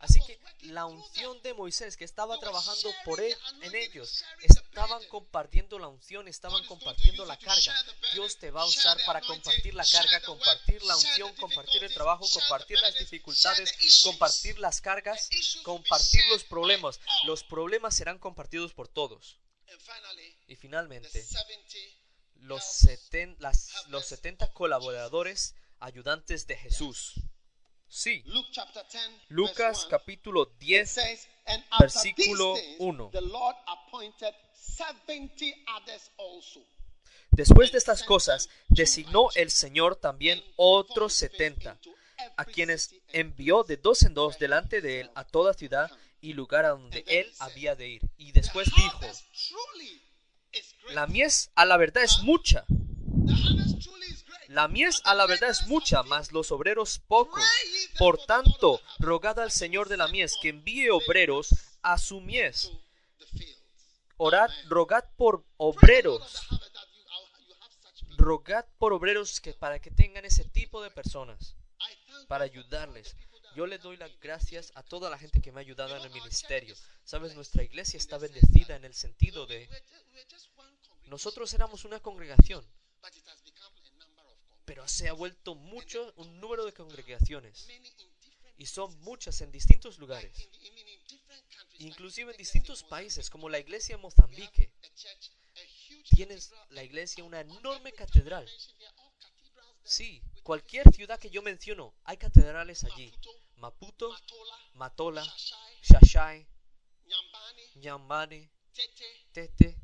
[0.00, 5.78] Así que la unción de Moisés que estaba trabajando por él, en ellos, estaban compartiendo
[5.78, 7.74] la unción, estaban compartiendo la carga.
[8.14, 12.26] Dios te va a usar para compartir la carga, compartir la unción, compartir el trabajo,
[12.32, 13.70] compartir las dificultades,
[14.04, 15.28] compartir las cargas,
[15.62, 16.98] compartir los problemas.
[17.24, 19.38] Los problemas serán compartidos por todos.
[20.48, 21.76] Y finalmente, 70
[22.36, 27.12] los, seten- las- los 70 colaboradores ayudantes de Jesús.
[27.92, 32.64] Sí, Luke chapter 10, Lucas verse 1, capítulo it 10, says, and after versículo these
[32.64, 33.10] things, 1.
[33.10, 36.60] the Lord appointed 70 others also.
[37.32, 41.80] Después de estas cosas, designó el Señor también otros setenta,
[42.36, 46.66] a quienes envió de dos en dos delante de él a toda ciudad y lugar
[46.66, 48.02] a donde él había de ir.
[48.18, 49.00] Y después dijo,
[50.90, 52.64] la mies a la verdad es mucha,
[53.26, 54.39] The harvest truly is great.
[54.50, 57.44] La mies a la verdad es mucha, mas los obreros pocos.
[57.98, 61.50] Por tanto, rogad al Señor de la mies que envíe obreros
[61.82, 62.68] a su mies.
[64.16, 66.48] Orad, rogad por obreros,
[68.18, 71.54] rogad por obreros que para que tengan ese tipo de personas.
[72.26, 73.16] Para ayudarles.
[73.54, 76.10] Yo le doy las gracias a toda la gente que me ha ayudado en el
[76.10, 76.74] ministerio.
[77.04, 79.68] Sabes, nuestra iglesia está bendecida en el sentido de
[81.06, 82.64] nosotros éramos una congregación,
[84.70, 87.66] pero se ha vuelto mucho un número de congregaciones
[88.56, 90.48] y son muchas en distintos lugares,
[91.80, 94.72] inclusive en distintos países como la iglesia en Mozambique.
[96.10, 98.48] Tienes la iglesia una enorme catedral.
[99.82, 103.12] Sí, cualquier ciudad que yo menciono, hay catedrales allí.
[103.56, 104.16] Maputo,
[104.74, 105.24] Matola,
[105.82, 106.46] Shashai,
[107.74, 108.48] Nyambani,
[109.32, 109.76] Tete,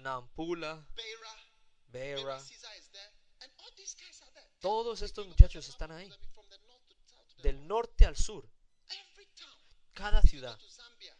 [0.00, 1.36] Nampula, Beira,
[1.92, 2.40] Beira.
[2.40, 3.12] Caesar is there,
[3.42, 4.49] and all these guys are there.
[4.60, 6.12] Todos estos muchachos están ahí,
[7.42, 8.48] del norte al sur,
[9.94, 10.58] cada ciudad.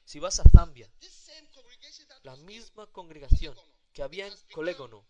[0.04, 0.92] Si vas a Zambia,
[2.22, 3.56] la misma congregación
[3.92, 5.06] que había en Colégono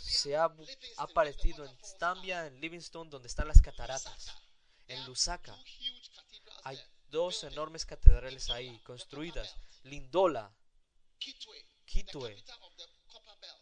[0.00, 0.50] se ha
[0.96, 4.34] aparecido en Zambia, en Livingstone, donde están las cataratas.
[4.86, 5.54] En Lusaka
[6.64, 6.78] hay
[7.10, 9.54] dos enormes catedrales ahí, construidas.
[9.82, 10.54] Lindola,
[11.84, 12.44] Kitwe,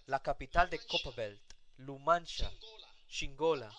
[0.07, 1.43] la capital de Copperbelt,
[1.77, 2.51] Lumancha.
[3.09, 3.71] Shingola.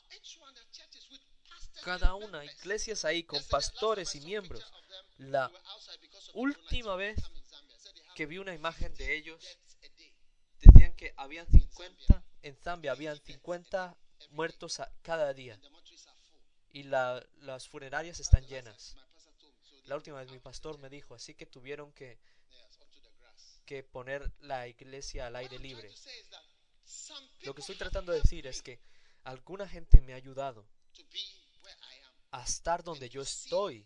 [1.83, 4.63] Cada una, iglesias ahí con pastores y miembros.
[5.17, 5.51] La
[6.33, 7.17] última vez
[8.15, 9.57] que vi una imagen de ellos,
[10.59, 13.95] decían que habían 50, en Zambia habían 50
[14.31, 15.59] muertos cada día
[16.73, 18.95] y la- las funerarias están llenas.
[19.85, 22.19] La última vez mi pastor me dijo, así que tuvieron que,
[23.91, 25.93] poner la iglesia al aire libre.
[27.41, 28.79] Lo que estoy tratando de decir es que
[29.27, 30.65] alguna gente me ha ayudado
[32.31, 33.85] a estar donde yo estoy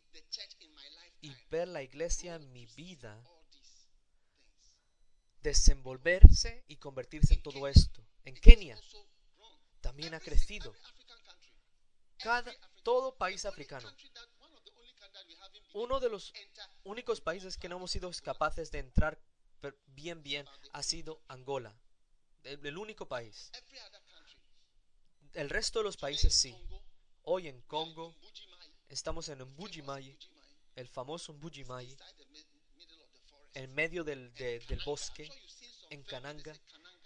[1.20, 3.24] y ver la iglesia en mi vida
[5.42, 8.06] desenvolverse y convertirse en todo esto.
[8.24, 8.80] En Kenia
[9.82, 10.76] también ha crecido.
[12.20, 13.92] Cada, todo país africano.
[15.74, 16.34] Uno de los
[16.84, 19.20] únicos países que no hemos sido capaces de entrar
[19.88, 21.76] bien bien ha sido Angola.
[22.44, 23.52] El, el único país.
[25.34, 26.56] El resto de los países sí.
[27.24, 28.16] Hoy en Congo
[28.90, 30.18] estamos en Mbujimayi,
[30.76, 31.96] el famoso Mbujimayi,
[33.54, 34.34] en medio del,
[34.86, 35.30] bosque,
[35.90, 36.54] en Kananga.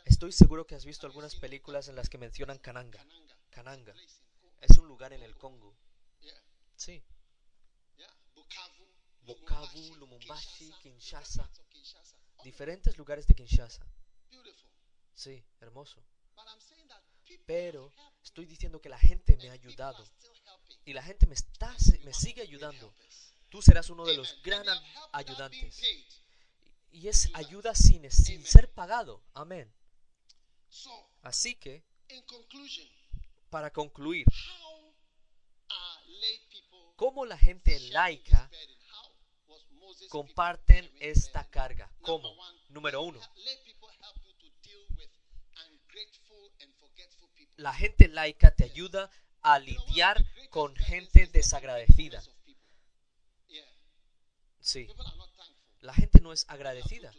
[0.06, 3.06] Estoy seguro que has visto algunas películas en las que mencionan Kananga.
[3.52, 3.94] Kananga.
[4.62, 5.76] Es un lugar en el Congo.
[6.76, 7.04] Sí.
[9.22, 11.50] Bukavu, Lumumbashi, Kinshasa.
[12.44, 13.86] Diferentes lugares de Kinshasa.
[15.14, 16.04] Sí, hermoso.
[16.36, 17.94] But I'm saying that people Pero
[18.24, 20.06] estoy diciendo que la gente me ha ayudado.
[20.86, 22.94] Y la gente me, está, me sigue ayudando.
[23.50, 24.66] Tú serás uno de los gran
[25.12, 25.82] ayudantes.
[26.92, 29.24] Y es ayuda sin, sin ser pagado.
[29.34, 29.74] Amén.
[31.22, 31.84] Así que,
[33.50, 34.26] para concluir,
[36.96, 38.50] ¿cómo la gente laica
[40.10, 41.92] comparten esta carga?
[42.02, 42.36] ¿Cómo?
[42.70, 43.20] Número uno,
[47.58, 49.10] la gente laica te ayuda
[49.42, 52.22] a lidiar con gente desagradecida.
[54.60, 54.88] Sí,
[55.82, 57.14] la gente no es agradecida.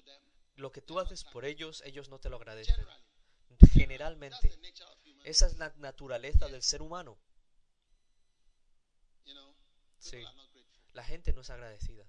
[0.57, 2.75] Lo que tú haces por ellos, ellos no te lo agradecen.
[3.73, 4.59] Generalmente,
[5.25, 7.19] esa es la naturaleza del ser humano.
[9.99, 10.25] Sí.
[10.93, 12.05] La gente no es agradecida.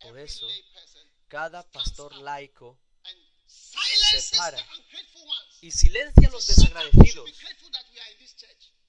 [0.00, 0.46] Por eso,
[1.28, 2.78] Cada pastor laico
[3.54, 4.56] and silences para.
[4.56, 5.58] the ungrateful ones.
[5.62, 7.30] y silencia a los desagradecidos.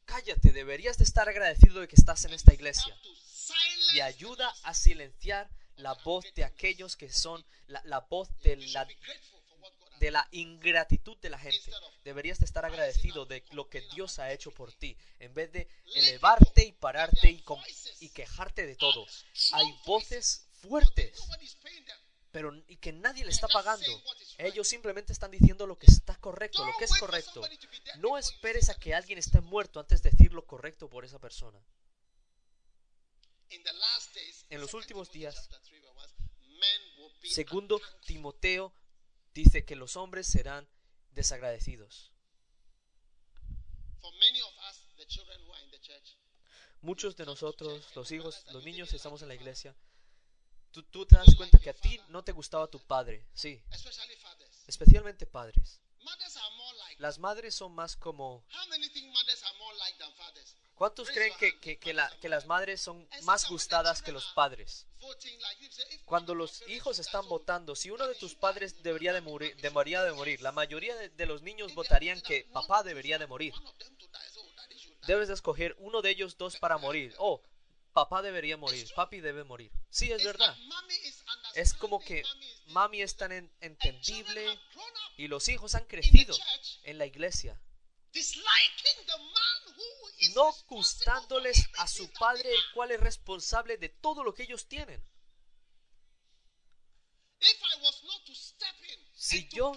[0.06, 2.96] Cállate, deberías de estar agradecido de que estás en esta iglesia.
[3.94, 8.88] y ayuda a silenciar la voz de aquellos que son la, la voz de la,
[10.00, 11.72] de la ingratitud de la gente.
[12.04, 15.68] Deberías de estar agradecido de lo que Dios ha hecho por ti, en vez de
[15.96, 17.44] elevarte y pararte y,
[18.00, 19.06] y quejarte de todo.
[19.54, 21.20] Hay voces fuertes.
[22.36, 23.90] Pero y que nadie le está pagando.
[24.38, 27.42] Ellos simplemente están diciendo lo que está correcto, lo que es correcto.
[28.00, 31.58] No esperes a que alguien esté muerto antes de decir lo correcto por esa persona.
[34.50, 37.82] En los últimos días, chapter 3, verse 1, men will be Segundo.
[38.06, 38.74] Timoteo
[39.34, 40.68] dice que los hombres serán
[41.12, 42.12] desagradecidos.
[46.82, 49.74] Muchos de nosotros, los hijos, los niños, estamos en la iglesia.
[50.76, 53.64] Tú, tú te das cuenta que a ti no te gustaba tu padre, sí,
[54.68, 55.80] especialmente padres.
[57.00, 58.44] Las madres son más como...
[60.76, 64.86] ¿Cuántos creen que, que- que la- que las madres son más gustadas que los padres?
[66.04, 70.12] Cuando los hijos están votando, si uno de tus padres debería de morir, debería de
[70.12, 73.54] morir, la mayoría de, de los niños votarían que papá debería de morir.
[75.08, 77.16] Debes de escoger uno de ellos dos para morir.
[77.18, 77.42] Oh,
[77.96, 79.72] papá debería morir, papi debe morir.
[79.90, 80.56] Sí, es verdad.
[81.56, 82.24] Es como que
[82.68, 84.60] mami es tan en- entendible
[85.18, 86.36] y los hijos han crecido
[86.84, 87.58] en la iglesia,
[90.36, 95.02] no gustándoles a su padre, el cual es responsable de todo lo que ellos tienen.
[99.14, 99.72] Si yo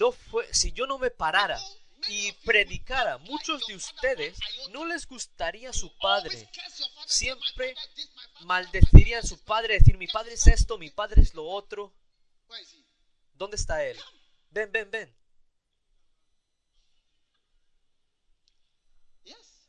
[0.00, 1.60] no fue, si yo no me parara
[2.10, 4.38] y predicara, muchos de ustedes
[4.70, 6.34] no les gustaría su padre.
[6.34, 7.74] always curse your father, say, "My Siempre
[8.40, 11.88] maldecirían a su padre, decir mi padre es esto, mi padre es lo otro.
[11.88, 12.84] that." Where is he?
[13.34, 13.98] ¿Dónde está él?
[14.50, 15.16] Ven, ven, ven.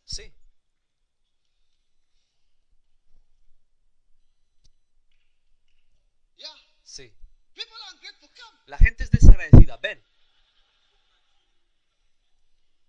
[0.06, 0.34] Sí.
[6.84, 7.16] Sí.
[8.66, 9.78] La gente es desagradecida.
[9.78, 10.04] Ven,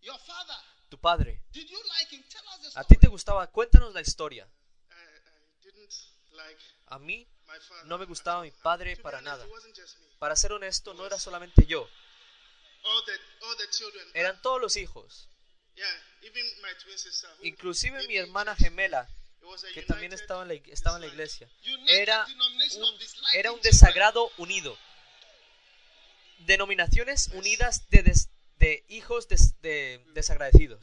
[0.03, 0.57] Your father.
[0.91, 1.43] tu padre.
[1.53, 2.23] Did you like him?
[2.29, 2.87] Tell us the ¿A story.
[2.89, 3.47] ti te gustaba?
[3.51, 4.47] Cuéntanos la historia.
[4.91, 5.93] I, I didn't
[6.33, 7.87] like A mí my father.
[7.87, 9.47] no me gustaba mi padre para honest, nada.
[10.19, 11.89] Para ser honesto, no era solamente yo.
[12.85, 13.13] All the
[13.47, 14.07] all the children.
[14.15, 15.29] Eran todos los hijos.
[15.77, 15.87] Yeah,
[16.23, 17.31] even my twin sister.
[17.39, 21.49] who Inclusive mi hermana gemela, a que también estaba en la, estaba en la iglesia.
[21.87, 22.99] Era un,
[23.35, 24.77] era un desagrado unido.
[26.41, 28.29] Denominaciones unidas de, des-
[28.63, 30.81] de hijos des- de desagradecidos.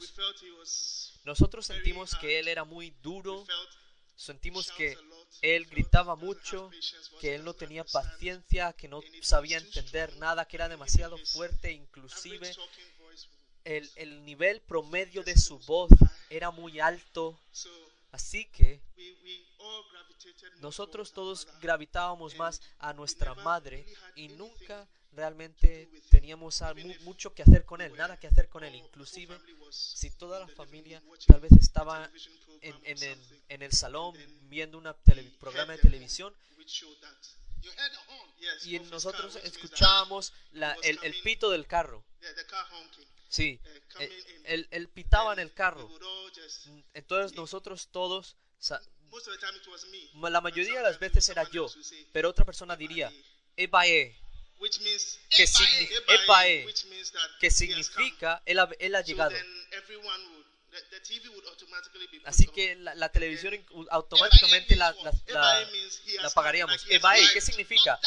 [1.24, 3.46] Nosotros sentimos que él era muy duro,
[4.16, 4.96] sentimos que
[5.42, 6.70] él gritaba mucho,
[7.20, 12.54] que él no tenía paciencia, que no sabía entender nada, que era demasiado fuerte, inclusive
[13.64, 15.90] el, el nivel promedio de su voz
[16.28, 17.38] era muy alto.
[18.12, 18.80] Así que
[20.60, 23.86] nosotros todos gravitábamos más a nuestra madre
[24.16, 26.62] y nunca realmente teníamos
[27.02, 28.74] mucho que hacer con él, nada que hacer con él.
[28.74, 29.38] Inclusive
[29.70, 32.10] si toda la familia tal vez estaba
[32.62, 34.14] en, el, something, en el salón
[34.48, 34.92] viendo un
[35.38, 36.34] programa de televisión
[38.64, 42.04] y nosotros escuchábamos la- el, el pito del carro.
[43.30, 45.88] Sí, eh, coming eh, él, él pitaba en el carro.
[46.34, 48.36] just- Entonces nosotros todos,
[50.14, 51.68] la mayoría de las veces era yo,
[52.12, 53.12] pero otra persona diría,
[53.56, 54.16] Ebae,
[54.58, 55.88] which means que, signi-
[56.24, 56.64] Ebae,
[57.40, 59.30] que significa él ha, él ha llegado.
[62.26, 63.54] Así que la, la televisión
[63.90, 65.60] automáticamente la, la, la-
[66.28, 66.84] apagaríamos.
[66.96, 67.20] Ebae.
[67.32, 68.00] ¿qué significa?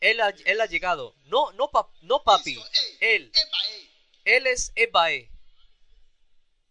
[0.00, 1.14] Él ha, él ha llegado.
[1.26, 2.54] No, no, pap- no papi,
[3.00, 3.30] él.
[4.24, 5.30] Él es Ebae,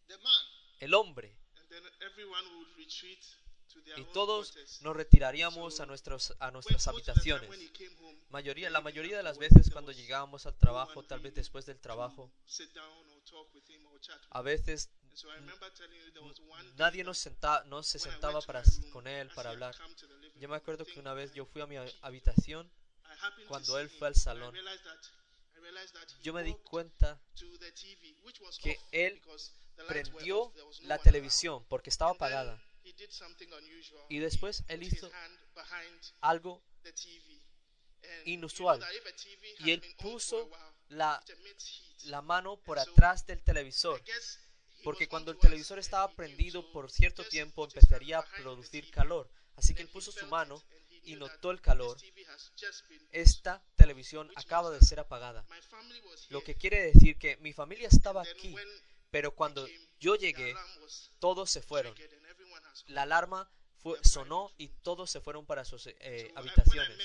[0.07, 0.33] the man.
[0.79, 1.37] el hombre.
[1.57, 3.19] And then everyone would retreat
[3.73, 7.49] to their Y todos nos retiraríamos a, nuestros, a nuestras habitaciones.
[8.29, 12.31] Mayoría, la mayoría de las veces cuando llegábamos al trabajo, tal vez después del trabajo,
[14.29, 14.89] a veces
[16.77, 19.75] nadie nos senta, no se sentaba para, con él para hablar.
[20.35, 22.71] Yo me acuerdo que una vez yo fui a mi habitación,
[23.49, 24.55] cuando él fue al salón,
[26.21, 27.19] yo me di cuenta
[28.61, 29.21] que él
[29.87, 30.53] prendió
[30.83, 32.61] la televisión porque estaba apagada.
[34.09, 35.09] Y después él hizo
[36.21, 36.61] algo
[38.25, 38.83] inusual.
[39.59, 40.49] Y él puso
[40.89, 41.23] la,
[42.05, 44.01] la mano por atrás del televisor.
[44.83, 49.29] Porque cuando el televisor estaba prendido por cierto tiempo empezaría a producir calor.
[49.55, 50.61] Así que él puso su mano
[51.03, 51.97] y notó el calor.
[53.11, 55.45] Esta televisión acaba de ser apagada.
[56.29, 58.55] Lo que quiere decir que mi familia estaba aquí,
[59.09, 59.67] pero cuando
[59.99, 60.53] yo llegué,
[61.19, 61.93] todos se fueron.
[62.87, 63.49] La alarma
[63.81, 66.97] fue, sonó y todos se fueron para sus eh, habitaciones.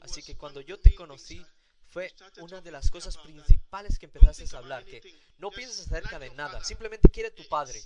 [0.00, 1.44] Así que cuando yo te conocí,
[1.90, 2.12] fue
[2.44, 5.00] una de las cosas principales que empezaste a hablar, que
[5.38, 7.82] no pienses acerca de nada, simplemente quiere tu padre.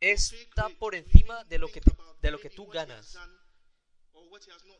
[0.00, 3.16] Está por encima de lo que, te- de lo que tú ganas.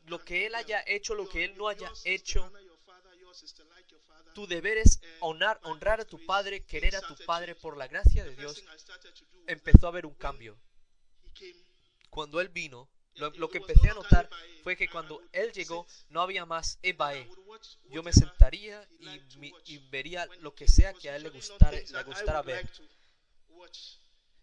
[0.06, 2.50] Lo que él haya hecho, lo que él no haya hecho,
[4.34, 8.24] tu deber es honrar, honrar a tu padre, querer a tu padre por la gracia
[8.24, 8.62] de Dios.
[9.46, 10.58] Empezó a haber un cambio.
[12.10, 14.28] Cuando él vino, lo, que empecé a notar
[14.62, 17.28] fue que cuando él llegó, no había más Ebae.
[17.90, 18.86] Yo me sentaría
[19.66, 22.70] y, vería lo que sea que a él le gustara, le ver.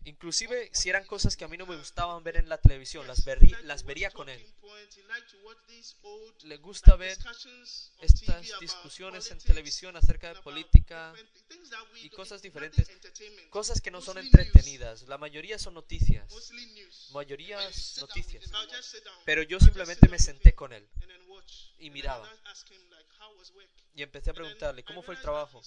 [0.06, 3.26] Inclusive si eran cosas que a mí no me gustaban ver en la televisión, las,
[3.26, 4.42] verí- las vería con él.
[6.44, 7.18] Le gusta ver
[8.02, 11.14] estas discusiones en televisión acerca de política
[12.02, 12.88] y cosas diferentes,
[13.50, 15.04] cosas que no son entretenidas.
[15.04, 16.26] La mayoría son noticias,
[17.12, 17.58] mayoría
[18.00, 18.46] noticias.
[19.26, 20.88] Pero yo simplemente me senté con él
[21.78, 22.30] y miraba.
[23.96, 25.62] y empecé a preguntarle cómo fue el trabajo.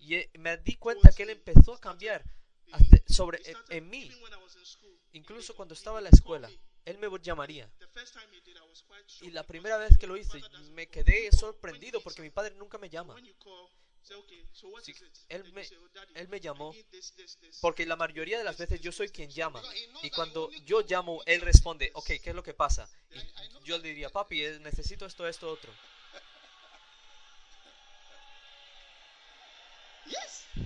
[0.00, 2.24] Y eh, me di cuenta que él empezó a cambiar
[3.06, 4.10] sobre en, en mí.
[5.12, 6.50] Incluso cuando estaba en la escuela,
[6.84, 7.68] él me llamaría.
[9.20, 10.40] Y la primera vez que lo hice,
[10.72, 13.16] me quedé sorprendido porque mi padre nunca me llama.
[14.82, 14.94] Sí,
[15.28, 15.68] él me-
[16.14, 16.74] él me llamó
[17.60, 19.62] Porque la mayoría de las veces yo soy quien llama.
[20.02, 22.88] Y cuando yo llamo, él responde, ok, ¿qué es lo que pasa?
[23.10, 25.72] Y yo le diría, papi, eh, necesito esto, esto, otro.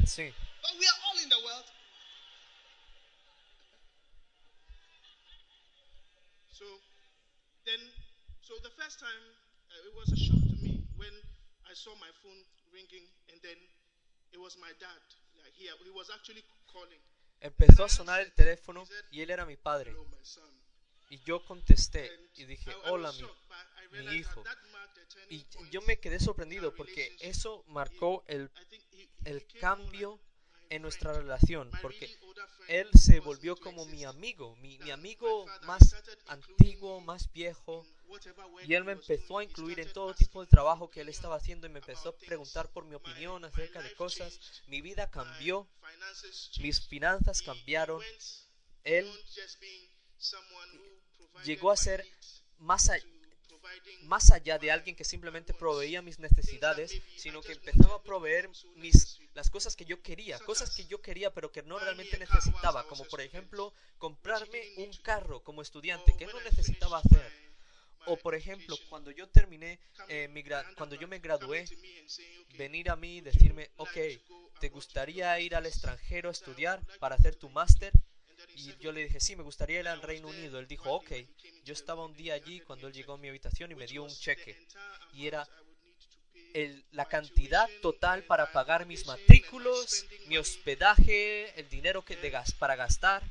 [0.07, 0.32] Sí.
[0.62, 1.64] but we are all in the world.
[6.55, 6.64] So
[7.66, 7.80] then,
[8.40, 9.24] so the first time
[9.74, 11.11] uh, it was a shock to me when
[11.66, 12.40] I saw my phone
[12.70, 13.59] ringing, and then
[14.30, 15.02] it was my dad.
[15.42, 17.02] Like he, he was actually calling.
[17.40, 19.96] Empezó a sonar el teléfono y él era mi padre.
[21.11, 24.44] Y yo contesté y dije, hola, mi, mi hijo.
[25.30, 28.48] Y yo me quedé sorprendido porque eso marcó el,
[29.24, 30.20] el cambio
[30.71, 32.09] en nuestra relación, porque
[32.69, 35.95] él se volvió como mi amigo, mi, amigo más
[36.27, 37.87] antiguo, más viejo.
[38.67, 41.67] Y él me empezó a incluir en todo tipo de trabajo que él estaba haciendo
[41.67, 44.39] y me empezó a preguntar por mi opinión acerca de cosas.
[44.69, 45.69] Mi vida cambió,
[46.61, 48.03] mis finanzas cambiaron.
[48.85, 49.11] Él
[51.45, 52.05] llegó a ser
[52.59, 53.14] más, a- to providing
[54.03, 59.21] más allá de alguien que simplemente proveía mis necesidades, sino que empezaba a proveer mis,
[59.35, 63.05] las cosas que yo quería, cosas que yo quería pero que no realmente necesitaba, como
[63.05, 67.45] por ejemplo comprarme un carro como estudiante que no necesitaba hacer.
[68.07, 70.45] O por ejemplo, cuando yo terminé, eh, mi
[70.77, 71.65] cuando yo me gradué,
[72.59, 73.97] venir a mí y decirme, ok,
[74.61, 77.93] ¿te gustaría ir al extranjero a estudiar para hacer tu máster?
[78.57, 80.59] Y yo le dije, sí, me gustaría ir al Reino Unido.
[80.59, 81.12] Él dijo, ok.
[81.64, 84.11] Yo estaba un día allí cuando él llegó a mi habitación y me dio un
[84.11, 84.66] cheque.
[85.12, 85.48] Y era
[86.92, 92.76] la cantidad total para pagar mis matrículos, mi hospedaje, el dinero que de gas, para
[92.76, 93.22] gastar.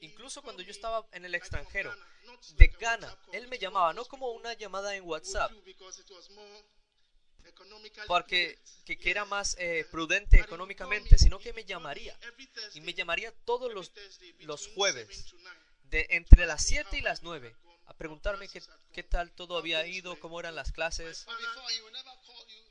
[0.00, 1.94] Incluso cuando yo estaba en el extranjero,
[2.56, 5.52] de Ghana, él me llamaba, no como una llamada en WhatsApp,
[8.06, 12.18] porque que, que era más eh, prudente económicamente, me- sino que me llamaría.
[12.74, 13.92] Y me llamaría todos los,
[14.40, 15.60] los jueves, 7 to 9.
[15.84, 17.54] de entre las 7 y las 9,
[17.86, 21.26] a preguntarme qué, qué tal todo había ido, cómo eran las clases.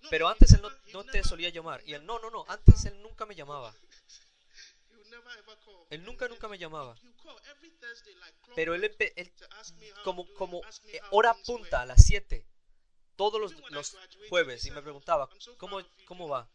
[0.09, 1.81] Pero antes él no, no te solía llamar.
[1.85, 3.73] Y él, no, no, no, antes él nunca me llamaba.
[5.91, 6.95] Él nunca, nunca me llamaba.
[8.55, 8.83] Pero él,
[9.15, 9.33] él
[10.03, 12.45] como, como eh, hora punta a las 7,
[13.15, 13.95] todos los, los
[14.29, 16.49] jueves, y me preguntaba, ¿cómo, cómo va?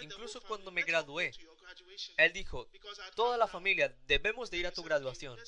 [0.00, 1.32] Incluso cuando me gradué,
[2.18, 2.68] él dijo,
[3.14, 5.38] toda la familia debemos de ir a tu graduación.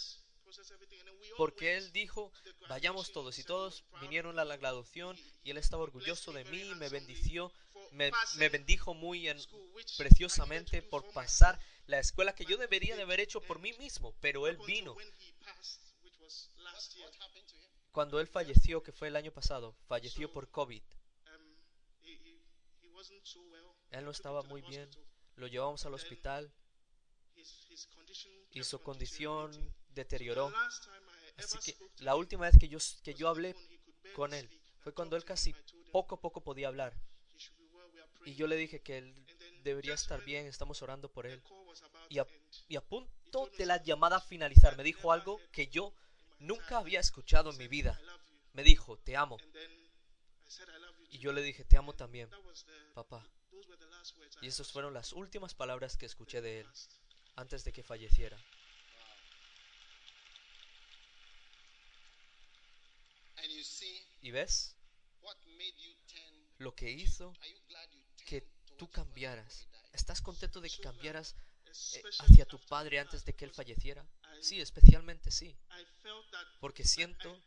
[1.37, 2.33] Porque él dijo,
[2.69, 3.39] vayamos todos.
[3.39, 4.49] Y todos vinieron a me.
[4.49, 7.53] la graduación y él estaba orgulloso me de mí, me handsomely bendició,
[7.93, 9.39] me, me bendijo muy en-
[9.99, 14.47] preciosamente por pasar la escuela que yo debería de haber hecho por mí mismo, pero
[14.47, 14.95] él vino.
[14.95, 17.07] when he passed, which was last year.
[17.07, 17.78] What happened to him?
[17.93, 20.83] Cuando él falleció, que fue el año pasado, falleció por COVID.
[21.25, 21.59] Um.
[23.91, 24.89] Él no estaba muy bien.
[25.37, 26.53] Lo llevamos al hospital
[28.53, 30.53] y su on condición deterioró.
[31.37, 33.55] Así que la última vez que yo, que yo hablé
[34.15, 34.49] con él
[34.81, 35.55] fue cuando él casi
[35.93, 36.95] poco a poco podía hablar.
[38.25, 39.15] Y yo le dije que él
[39.63, 41.43] debería estar bien, estamos orando por él.
[42.09, 42.27] Y a,
[42.69, 45.95] y a punto de la llamada finalizar, me dijo algo que yo
[46.39, 48.01] nunca había escuchado en mi vida.
[48.53, 49.39] Me dijo, te amo.
[51.11, 52.31] Y yo le dije, te amo también,
[52.95, 53.27] papá.
[54.41, 56.67] Y esas fueron las últimas palabras que escuché de él
[57.37, 58.39] antes de que falleciera.
[64.21, 64.75] ¿Y ves
[66.59, 67.33] lo que hizo
[68.27, 69.69] que tú cambiaras?
[69.93, 71.37] ¿Estás contento de que cambiaras
[71.95, 74.05] eh, hacia tu padre antes de que él falleciera?
[74.41, 75.57] Sí, especialmente sí.
[76.61, 77.41] Porque siento,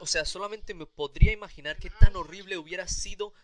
[0.00, 3.34] o sea, solamente me podría imaginar qué tan horrible hubiera sido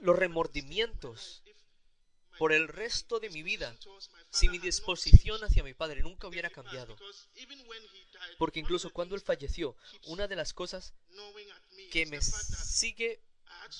[0.00, 1.42] los remordimientos
[2.38, 3.76] por el resto de mi vida
[4.30, 6.96] si mi disposición hacia mi padre nunca hubiera cambiado.
[8.38, 9.76] Porque incluso cuando él falleció,
[10.06, 10.94] una de las cosas
[11.90, 13.22] que me sigue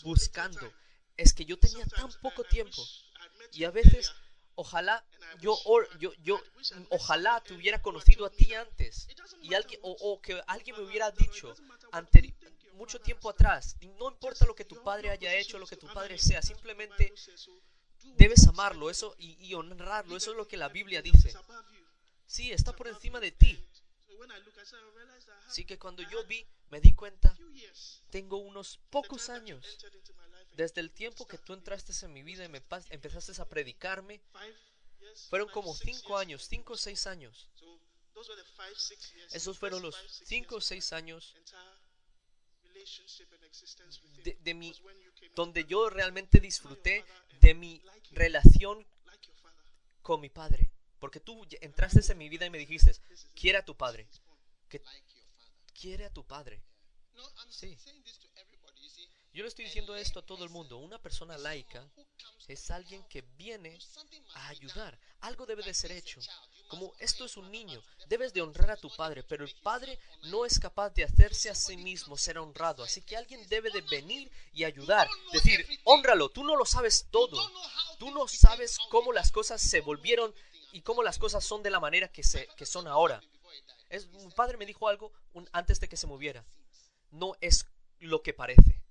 [0.02, 0.72] buscando
[1.16, 2.82] es que yo tenía tan poco tiempo
[3.52, 4.12] y a veces.
[4.54, 5.04] Ojalá
[5.40, 6.40] yo or- yo yo
[6.90, 9.08] ojalá te hubiera conocido a ti antes
[9.42, 12.62] y alguien o, o que alguien me hubiera dicho doesn't matter what anteri- you think
[12.64, 15.76] your mucho tiempo atrás y no importa lo que tu padre haya hecho lo que
[15.76, 17.12] tu padre sea simplemente
[18.16, 21.32] debes amarlo eso y, y honrarlo eso es lo que la Biblia dice.
[22.26, 23.58] sí está por encima de ti.
[25.48, 27.36] Así que cuando yo vi me di cuenta.
[28.10, 29.78] tengo unos pocos años
[30.54, 34.20] desde el tiempo que tú entraste en mi vida y me empezaste a predicarme
[35.28, 37.48] fueron como cinco años cinco o seis años.
[39.32, 41.34] Esos fueron los cinco o seis años
[44.40, 44.74] de, mi
[45.34, 47.04] donde yo realmente disfruté
[47.40, 47.82] de mi
[48.12, 48.86] relación
[50.02, 50.70] con mi padre.
[50.98, 52.94] Porque tú entraste en mi vida y me dijiste
[53.34, 54.08] quiere a tu padre
[54.68, 54.80] que
[55.74, 56.62] quiere a tu padre
[57.50, 57.76] Sí.
[59.32, 60.76] Yo le estoy diciendo esto a todo el mundo.
[60.76, 61.88] Una persona laica
[62.48, 63.78] es alguien que viene
[64.34, 64.98] a ayudar.
[65.20, 66.20] Algo debe de ser hecho.
[66.68, 70.44] Como esto es un niño debes de honrar a tu padre pero el padre no
[70.44, 72.82] es capaz de hacerse a sí mismo ser honrado.
[72.82, 75.08] Así que alguien debe de venir y ayudar.
[75.32, 77.40] Decir honralo tú no lo sabes todo.
[77.98, 80.34] Tú no sabes cómo las cosas se volvieron
[80.72, 83.22] y cómo las cosas son de la manera que, se, que son ahora.
[83.88, 85.12] Es, mi padre me dijo algo
[85.52, 86.44] antes de que se moviera.
[87.10, 87.66] No es
[88.00, 88.81] lo que parece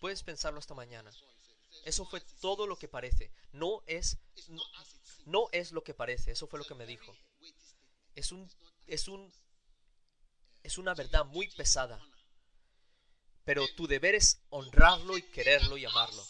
[0.00, 1.12] puedes pensarlo hasta mañana.
[1.84, 3.30] Eso fue todo lo que parece.
[3.52, 4.18] No es
[5.26, 7.14] no, es lo que parece eso fue lo que me dijo.
[8.16, 8.50] Es un
[8.86, 9.32] es un
[10.62, 12.00] es una verdad muy pesada.
[13.44, 16.26] Pero tu deber es honrarlo y quererlo y amarlo.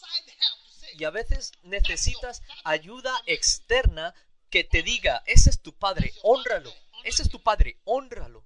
[0.97, 4.13] Y a veces necesitas ayuda externa
[4.49, 6.73] que te diga ese es tu padre honralo.
[7.03, 8.45] Ese es tu padre honralo.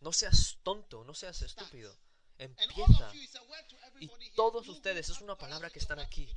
[0.00, 1.96] No seas tonto no seas estúpido
[2.38, 3.12] empieza
[4.00, 6.28] y todos ustedes es una palabra que están aquí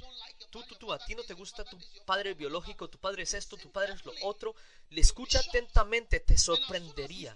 [0.50, 3.58] tú, tú, tú, a ti no te gusta tu padre biológico, tu padre es esto,
[3.58, 4.56] tu padre es lo otro,
[4.89, 7.36] le escucha atentamente, te sorprendería.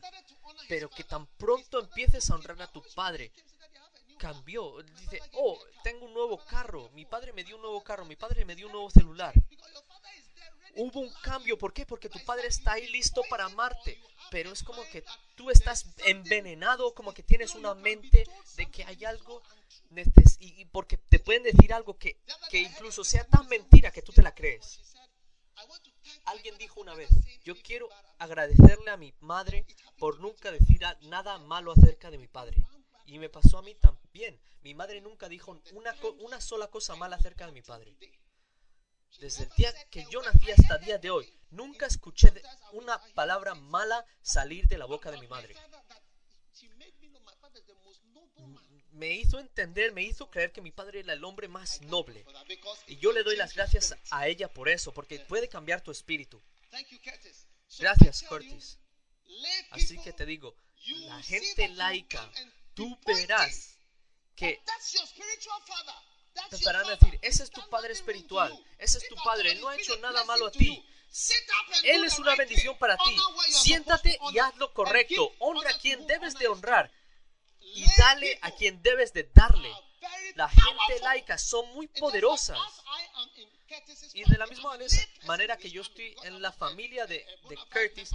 [0.67, 3.31] Pero que tan pronto empieces a honrar a tu padre,
[4.17, 4.81] cambió.
[4.81, 8.45] Dice, oh, tengo un nuevo carro, mi padre me dio un nuevo carro, mi padre
[8.45, 9.33] me dio un nuevo celular.
[10.75, 11.57] Hubo un cambio.
[11.57, 11.85] ¿por qué?
[11.85, 13.99] Porque tu padre está ahí listo para amarte,
[14.31, 15.03] pero es como que
[15.35, 19.41] tú estás envenenado, como que tienes una mente de que hay algo
[20.39, 22.19] y, porque te pueden decir algo que,
[22.49, 24.65] que incluso sea tan mentira que tú te la crees.
[24.65, 25.09] She said,
[25.57, 27.09] "I want to thank my Alguien dijo una vez,
[27.43, 29.65] yo quiero bad about me." agradecerle a mi madre
[29.99, 32.57] por nunca decir nada malo acerca de mi padre.
[33.05, 34.39] Y me pasó a mí también.
[34.61, 37.95] Mi madre nunca dijo una, una sola cosa mala acerca de mi padre.
[39.19, 42.31] Desde el día que yo nací hasta el día de hoy, nunca escuché
[42.71, 45.55] una palabra mala salir de la boca de mi madre.
[48.91, 52.25] Me hizo entender, me hizo creer que mi padre era el hombre más noble.
[52.87, 56.41] Y yo le doy las gracias a ella por eso, porque puede cambiar tu espíritu.
[57.79, 58.79] Gracias, Curtis.
[59.71, 60.55] Así que te digo,
[61.07, 62.29] la gente laica,
[62.73, 63.77] tú verás
[64.35, 64.61] que
[66.49, 69.69] te estarán a decir, ese es tu padre espiritual, ese es tu padre, él no
[69.69, 70.83] ha hecho nada malo a ti.
[71.83, 73.03] Él es una bendición para ti.
[73.03, 75.31] Where you're Siéntate y haz lo correcto.
[75.39, 76.91] Honra a quien debes de honrar
[77.59, 79.71] y dale a quien debes de darle.
[80.35, 82.57] La gente laica son muy poderosas.
[84.13, 84.77] Y de la misma
[85.25, 88.11] manera- que yo estoy en la familia de, de Curtis,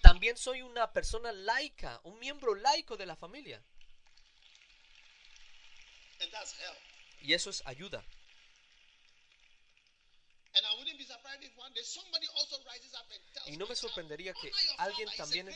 [0.00, 3.62] también soy una persona laica, un miembro laico de la familia.
[6.22, 6.76] And that's hell.
[7.20, 8.04] Y eso es ayuda.
[13.46, 15.48] Y no me sorprendería que "Honor your alguien también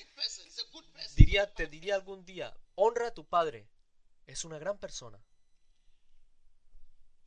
[1.17, 3.69] diría, te diría algún día, honra a tu padre.
[4.27, 5.19] Es una gran persona.
[5.19, 5.37] person."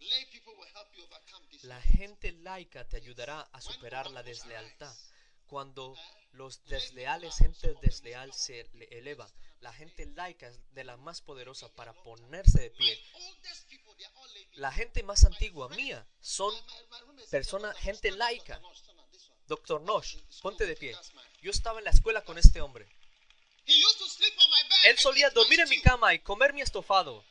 [0.10, 1.64] Lay people will help you overcome this.
[1.64, 4.96] La gente laica te ayudará a superar la deslealtad.
[5.48, 5.96] Cuando
[6.32, 9.30] los desleales, gente desleal se le- eleva,
[9.62, 13.00] la gente laica es de la más poderosa para ponerse de pie.
[14.54, 16.54] La gente más antigua mía son
[17.30, 18.62] persona, gente laica.
[19.48, 20.96] Doctor Nosh, ponte de pie.
[21.42, 22.88] Yo estaba en la escuela con este hombre.
[24.86, 27.24] Él solía dormir en mi cama y comer mi estofado.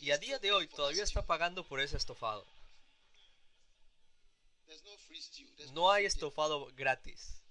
[0.00, 2.46] Y a día de hoy todavía está pagando por ese estofado.
[5.72, 7.43] No hay estofado gratis.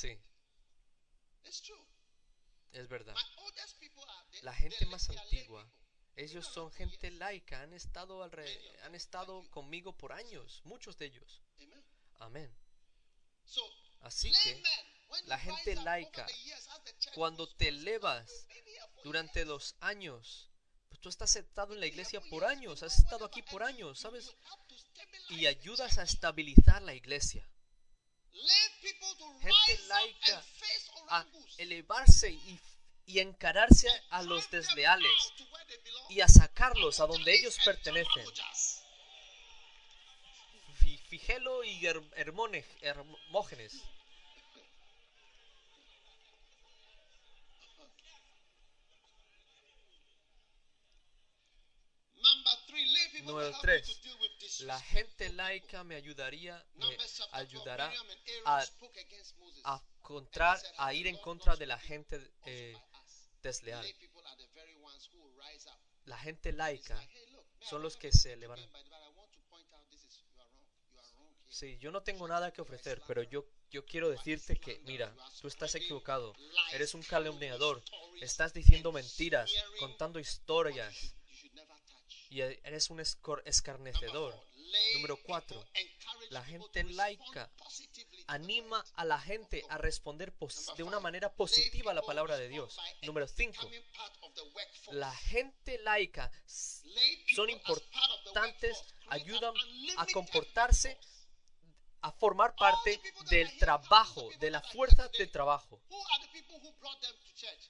[0.00, 0.18] Sí,
[2.72, 3.14] es verdad.
[4.42, 5.70] La gente más antigua,
[6.16, 11.42] ellos son gente laica, han estado, alre- han estado conmigo por años, muchos de ellos.
[12.20, 12.54] Amén.
[14.00, 14.62] Así que
[15.26, 16.26] la gente laica,
[17.14, 18.46] cuando te elevas
[19.04, 20.48] durante los años,
[20.88, 24.30] pues tú estás sentado en la iglesia por años, has estado aquí por años, ¿sabes?
[25.30, 27.49] Y ayudas a estabilizar la iglesia,
[29.42, 30.44] gente laica
[31.08, 31.26] a
[31.58, 32.60] elevarse y,
[33.06, 35.10] y encararse a los desleales
[36.08, 38.24] y a sacarlos a donde ellos pertenecen.
[40.74, 43.82] Fi- Figelo y Hermógenes.
[53.24, 54.00] Número tres,
[54.60, 56.64] La gente laica me ayudaría,
[57.32, 57.92] ayudará
[58.44, 58.64] a,
[59.64, 62.76] a, contrar, a ir en contra de la gente eh,
[63.42, 63.86] desleal.
[66.04, 67.00] La gente laica
[67.60, 68.68] son los que se elevarán.
[71.48, 75.48] Sí, yo no tengo nada que ofrecer, pero yo, yo quiero decirte que, mira, tú
[75.48, 76.34] estás equivocado.
[76.72, 77.82] Eres un calumniador.
[78.20, 81.14] Estás diciendo mentiras, contando historias.
[82.30, 84.34] Y e- eres un escarnecedor.
[84.94, 85.66] Número cuatro,
[86.30, 87.50] la gente laica
[88.28, 90.32] anima a la gente a responder
[90.76, 92.78] de una manera positiva a la palabra de Dios.
[93.02, 93.68] Número cinco,
[94.92, 96.30] la gente laica
[97.34, 98.76] son importantes,
[99.08, 99.54] ayudan
[99.96, 100.98] a comportarse,
[102.02, 105.82] a formar parte del trabajo, de la fuerza de trabajo.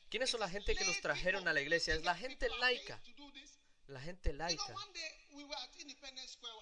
[0.08, 1.94] ¿Quiénes son la gente que los trajeron a la iglesia?
[1.94, 3.00] Es la gente laica.
[3.90, 4.74] La gente laica.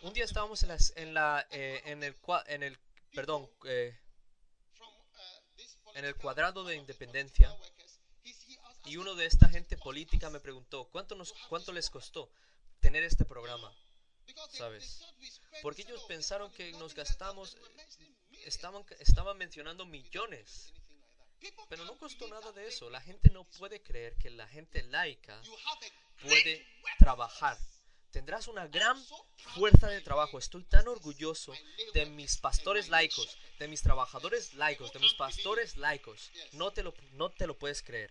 [0.03, 2.79] Un día estábamos en, las- en la, eh, en el, cua- en el,
[3.15, 3.99] perdón, eh,
[5.95, 7.55] en el cuadrado de independencia
[8.87, 12.31] y uno de esta gente política me preguntó, ¿cuánto, nos, cuánto les costó
[12.81, 13.71] tener este programa?
[14.53, 15.01] ¿Sabes?
[15.63, 20.73] Porque ellos pensaron que nos gastamos, eh, estaban, estaban mencionando millones,
[21.69, 22.89] pero no costó nada de eso.
[22.91, 25.41] La gente no puede creer que la gente laica
[26.23, 26.67] puede
[26.99, 27.59] trabajar.
[28.11, 28.97] Tendrás una gran
[29.55, 30.39] fuerza de trabajo.
[30.39, 31.53] Estoy tan orgulloso
[31.95, 36.31] de mis pastores laicos, de mis trabajadores laicos, de mis pastores laicos.
[36.53, 38.11] No te lo, no te lo puedes creer.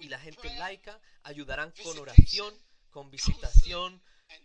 [0.00, 2.58] Y la gente laica ayudarán con oración,
[2.90, 4.02] con visitación,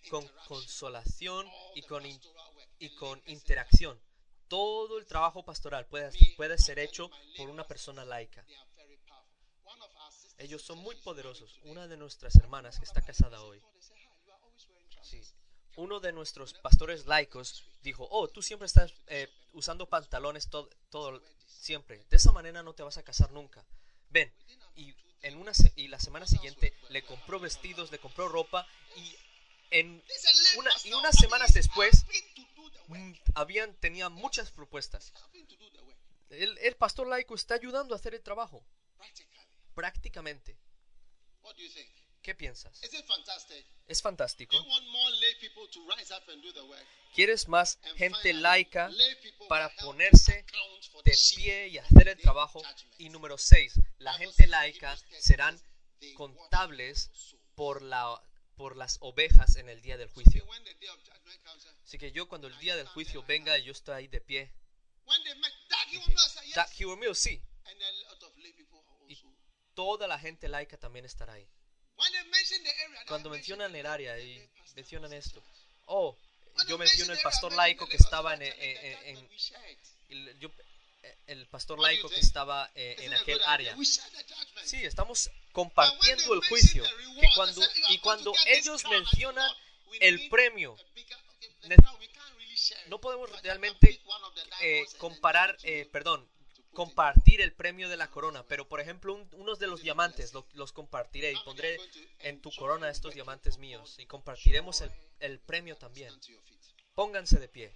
[0.10, 2.22] con consolación y con, in-
[2.80, 4.00] y con interacción.
[4.50, 8.46] Todo el trabajo pastoral puede, puede ser hecho por una persona laica.
[10.42, 11.60] Ellos son muy poderosos.
[11.66, 13.62] Una de nuestras hermanas que está casada hoy.
[15.04, 15.22] Sí.
[15.76, 21.22] Uno de nuestros pastores laicos dijo, oh, tú siempre estás eh, usando pantalones todo, todo,
[21.46, 22.04] siempre.
[22.10, 23.64] De esa manera no te vas a casar nunca.
[24.10, 24.34] Ven.
[24.76, 29.16] Y, en una, y la semana siguiente le compró vestidos, le compró ropa y,
[29.70, 30.04] en
[30.86, 32.04] y unas semanas después
[32.88, 35.14] mm, habían, tenía muchas propuestas.
[36.32, 38.64] El pastor laico está ayudando a hacer el trabajo,
[39.74, 40.58] prácticamente.
[41.42, 41.90] What do you think?
[42.22, 42.84] ¿Qué piensas?
[42.84, 43.66] Is it fantastic?
[43.88, 44.56] Es fantástico.
[47.16, 48.92] ¿Quieres más gente laica
[49.50, 50.46] para ponerse
[51.04, 52.62] de pie y hacer el trabajo?
[53.00, 55.60] Y número 6, la gente laica serán
[56.16, 57.10] contables
[57.56, 58.22] por, la,
[58.56, 60.46] por las ovejas en el día del juicio.
[60.46, 60.52] Uh,
[61.84, 64.54] Así que yo cuando el día del juicio venga yo estoy ahí de pie,
[65.06, 65.34] when they
[69.74, 71.48] toda la gente laica también estará ahí.
[73.08, 75.44] Cuando mencionan el área y mencionan esto,
[75.86, 76.18] oh,
[76.68, 78.56] yo menciono el pastor laico que estaba en, pastor,
[79.06, 79.30] en-
[80.10, 80.52] el, yo-
[81.28, 83.76] el pastor laico que estaba eh, en aquel área.
[84.64, 86.84] Sí, estamos compartiendo el juicio.
[86.84, 89.48] the Que reward, cuando, they say, "You are y cuando ellos crown." I said, mencionan
[89.48, 89.58] "Lord,
[89.88, 90.78] we el premio,
[92.88, 94.00] no podemos realmente
[94.62, 96.30] eh, comparar, eh, perdón.
[96.74, 98.44] Compartir el premio de la corona.
[98.48, 101.78] Pero, por ejemplo, un- unos de los diamantes lo- los compartiré y pondré
[102.20, 104.82] en tu corona estos diamantes míos y compartiremos
[105.20, 106.14] el, premio también.
[106.96, 107.74] Pónganse de pie.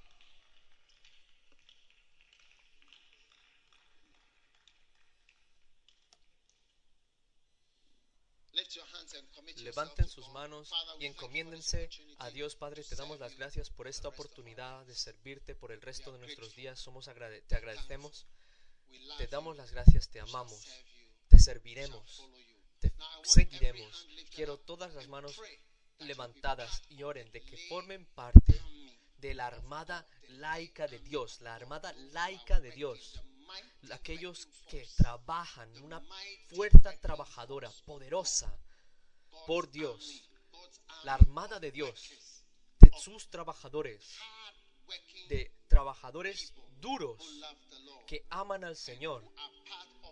[9.57, 11.89] Levanten sus manos y encomiéndense
[12.19, 12.84] a Dios Padre.
[12.84, 16.80] Te damos las gracias por esta oportunidad de servirte por el resto de nuestros días.
[16.80, 18.26] Somos agrade- te agradecemos,
[19.18, 20.66] te damos las gracias, te amamos,
[21.28, 22.24] te serviremos,
[22.80, 22.91] te
[23.24, 24.07] seguiremos.
[24.36, 25.40] Quiero todas las manos
[25.99, 28.62] levantadas y oren de que formen parte
[29.18, 33.22] de la armada laica de Dios, la armada laica de Dios.
[33.91, 36.02] aquellos que trabajan, una
[36.49, 38.52] fuerza trabajadora, poderosa,
[39.48, 40.30] por Dios,
[41.03, 42.44] la armada de Dios,
[42.80, 44.18] de sus trabajadores,
[45.30, 47.18] de trabajadores duros
[48.07, 49.23] que aman al Señor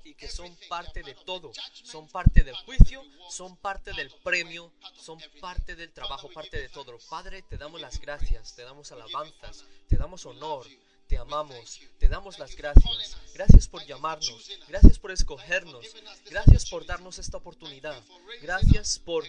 [0.03, 1.51] y que son parte de todo,
[1.83, 6.69] son parte del juicio, son parte part del premio, son parte del trabajo, parte de
[6.69, 6.97] todo.
[7.09, 10.67] Padre, te damos las gracias, te damos alabanzas, te damos honor.
[11.07, 13.17] Te amamos, te damos las gracias.
[13.33, 15.85] Gracias por llamarnos, gracias por escogernos,
[16.29, 18.01] gracias por darnos esta oportunidad,
[18.41, 19.25] gracias por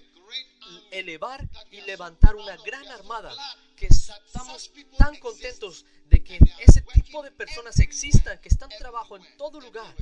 [0.90, 3.32] elevar y levantar una gran armada
[3.76, 9.24] que estamos tan contentos de que ese tipo de personas existan, que están trabajo en
[9.36, 9.94] todo lugar,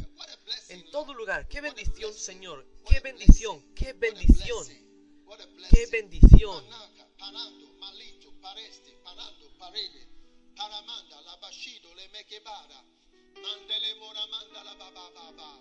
[0.68, 1.48] en todo lugar.
[1.48, 2.12] Qué bendición.
[2.12, 4.66] Señor, qué bendición, qué bendición.
[5.24, 6.64] What a qué bendición.
[10.56, 12.84] La bashido, le mekebara,
[13.34, 15.60] mandele moramanda la baba baba,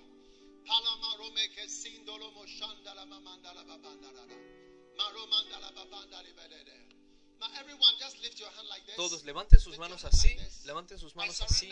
[0.66, 4.36] palamaro meke sindolo moshanda la mamanda la babanda la la,
[4.98, 6.92] maromanda la babanda li belede.
[7.40, 8.96] Now everyone just lift your hand like this.
[8.96, 10.36] Todos levanten sus manos así,
[10.66, 11.70] levanten sus manos así.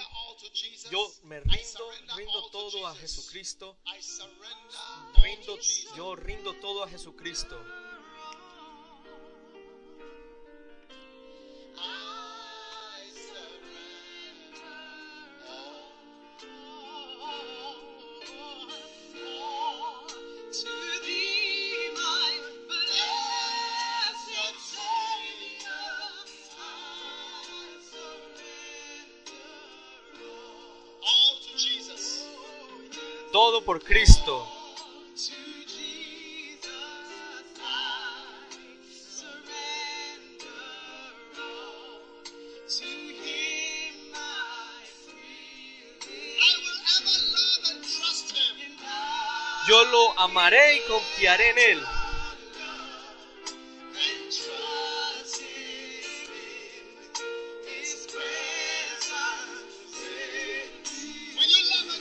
[0.89, 2.95] Yo me rindo, rindo todo a.
[2.95, 3.77] Jesucristo.
[5.21, 5.59] Rindo,
[5.95, 7.88] yo rindo todo a Jesucristo.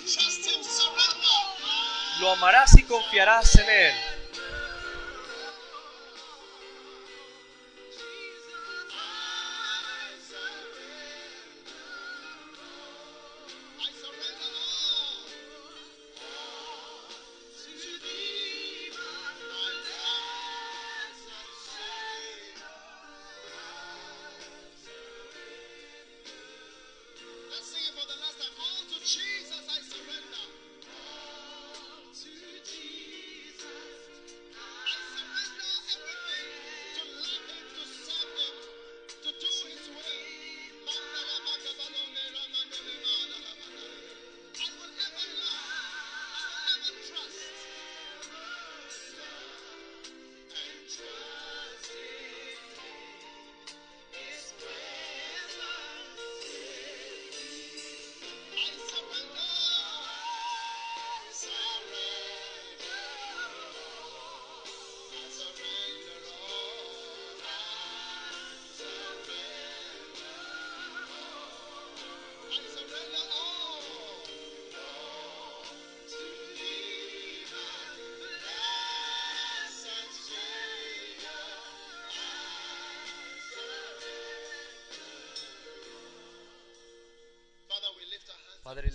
[0.08, 0.62] Trust Him?
[0.62, 1.28] Surrender.
[2.20, 4.07] Lo amarás y confiarás en Él.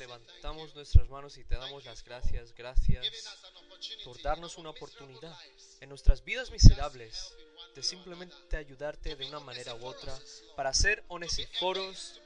[0.03, 3.07] Levantamos nuestras manos y te damos las gracias, gracias
[4.03, 5.33] por darnos una oportunidad
[5.79, 7.33] en nuestras vidas miserables
[7.73, 10.13] de simplemente ayudarte de una manera u otra
[10.57, 12.19] para ser onesiforos,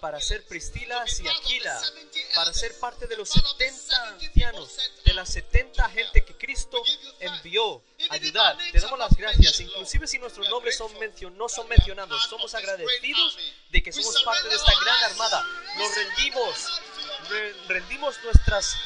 [0.00, 3.70] para ser Priscilas to y Aquila, 70 para ser parte de los part of the
[3.70, 6.82] 70 70 ancianos, de las 70 to gente que Cristo
[7.20, 8.56] envió ayudar.
[8.72, 12.54] Te damos las gracias, inclusive si nuestros nombres son grateful mencio- no son mencionados, somos
[12.54, 13.38] agradecidos
[13.70, 15.44] de que somos parte de esta gran armada.
[15.78, 16.80] Nos rendimos,
[17.30, 18.76] re- rendimos nuestros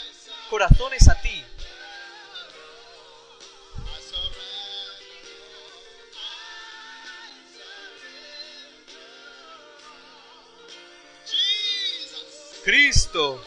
[0.51, 1.45] corazones a ti.
[12.65, 13.43] Cristo,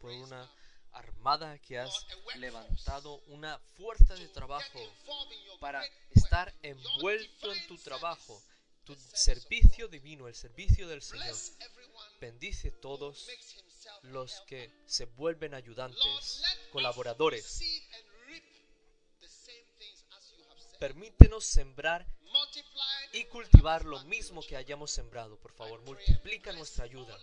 [0.00, 0.50] por una
[0.92, 2.06] armada que has
[2.36, 4.80] levantado, una fuerza de trabajo
[5.58, 5.84] para
[6.14, 8.40] estar envuelto en tu trabajo,
[8.84, 11.36] tu servicio divino, el servicio del Señor.
[12.20, 13.26] Bendice todos
[14.02, 16.42] los que se vuelven ayudantes,
[16.72, 17.60] colaboradores.
[20.78, 22.06] Permítenos sembrar
[23.12, 25.38] y cultivar lo mismo que hayamos sembrado.
[25.38, 27.18] Por favor, multiplica nuestra ayuda.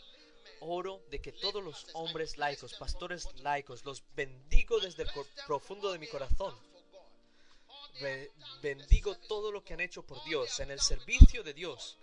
[0.62, 5.10] Oro de que todos los hombres laicos, pastores laicos, los bendigo desde el
[5.48, 6.56] profundo de mi corazón.
[8.00, 8.32] Be-
[8.62, 11.98] bendigo todo lo que han hecho por Dios, en el servicio de Dios.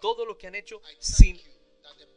[0.00, 1.40] Todo lo que han hecho sin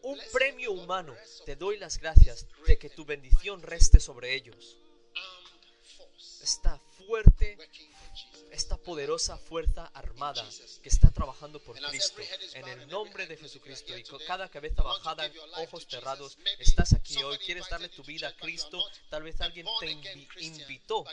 [0.04, 1.16] un premio humano.
[1.46, 4.78] Te doy las gracias de que tu bendición reste sobre ellos.
[6.42, 7.58] Esta fuerte,
[8.52, 10.48] esta poderosa fuerza armada
[10.82, 12.22] que está trabajando por Cristo.
[12.54, 17.38] En el nombre de Jesucristo y con cada cabeza bajada, ojos cerrados, estás aquí hoy.
[17.40, 18.84] Quieres darle tu vida a Cristo.
[19.10, 21.06] Tal vez alguien te invi- invitó,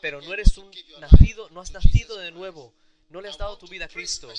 [0.00, 2.74] pero no eres un nacido, no has nacido de nuevo.
[3.10, 4.32] No le has dado tu vida a Cristo.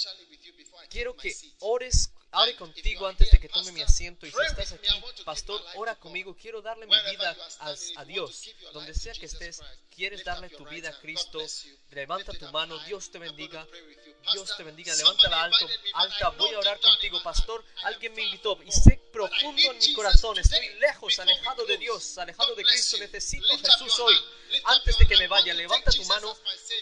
[0.90, 2.12] Quiero que ores,
[2.42, 4.26] ore contigo antes de que tome mi asiento.
[4.26, 4.90] Y si estás aquí,
[5.24, 6.36] pastor, ora conmigo.
[6.36, 8.50] Quiero darle mi vida a, a Dios.
[8.74, 9.62] Donde sea que estés,
[9.96, 11.40] quieres darle tu vida a Cristo.
[11.92, 12.78] Levanta tu mano.
[12.86, 13.68] Dios te bendiga.
[14.34, 14.94] Dios te bendiga.
[14.96, 16.30] Levántala alto, alta.
[16.30, 17.64] Voy a orar contigo, pastor.
[17.84, 20.38] Alguien me invitó y sé profundo en mi corazón.
[20.38, 22.98] Estoy lejos, alejado de Dios, alejado de Cristo.
[22.98, 24.16] Necesito a Jesús hoy.
[24.66, 26.36] Antes de que me vaya, levanta tu mano.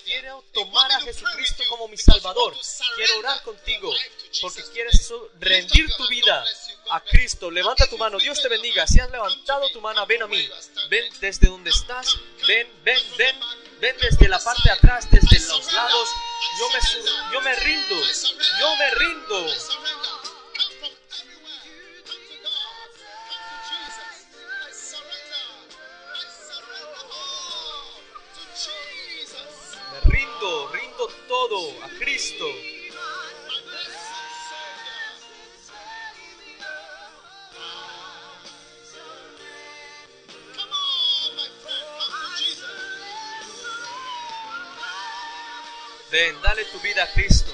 [0.04, 2.56] Quiero tomar a Jesucristo como mi Salvador.
[2.96, 3.94] Quiero orar contigo
[4.42, 5.02] porque quieres
[5.44, 6.46] rendir tu vida
[6.90, 7.50] a Cristo.
[7.52, 8.18] Levanta tu mano.
[8.18, 8.86] Dios te bendiga.
[8.88, 10.50] Si has levantado tu mano, ven a mí.
[10.90, 12.18] Ven desde donde estás.
[12.48, 13.36] Ven, ven, ven.
[13.80, 16.10] Ven desde la parte de atrás, desde los lados.
[16.60, 17.96] Yo me, yo me rindo.
[18.60, 19.48] Yo me rindo.
[29.92, 32.73] Me rindo, rindo todo a Cristo.
[46.14, 47.52] Ven, dale tu vida a Cristo.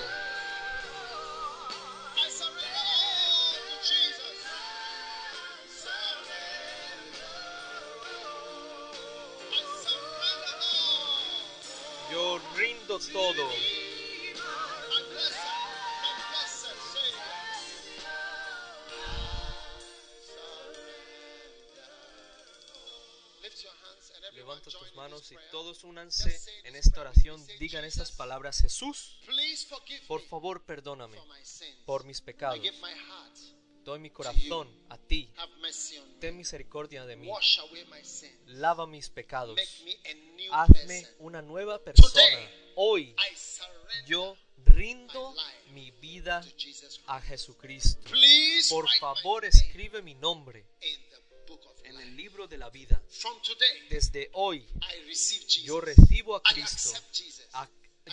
[25.80, 27.46] Todos únanse en esta oración.
[27.60, 28.62] Digan estas palabras.
[28.62, 29.20] Jesús,
[30.08, 31.18] por favor, perdóname
[31.86, 32.60] por mis pecados.
[33.84, 35.32] Doy mi corazón a ti.
[36.20, 37.30] Ten misericordia de mí.
[38.48, 39.60] Lava mis pecados.
[40.52, 42.50] Hazme una nueva persona.
[42.76, 43.16] Hoy
[44.06, 45.34] yo rindo
[45.72, 46.44] mi vida
[47.08, 48.12] a Jesucristo.
[48.70, 50.66] Por favor, escribe mi nombre
[51.90, 53.02] en el libro de la vida.
[53.10, 54.66] From today, Desde hoy
[55.64, 56.94] yo recibo a Cristo.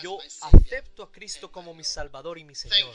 [0.03, 2.95] yo acepto a Cristo como mi Salvador y mi Señor.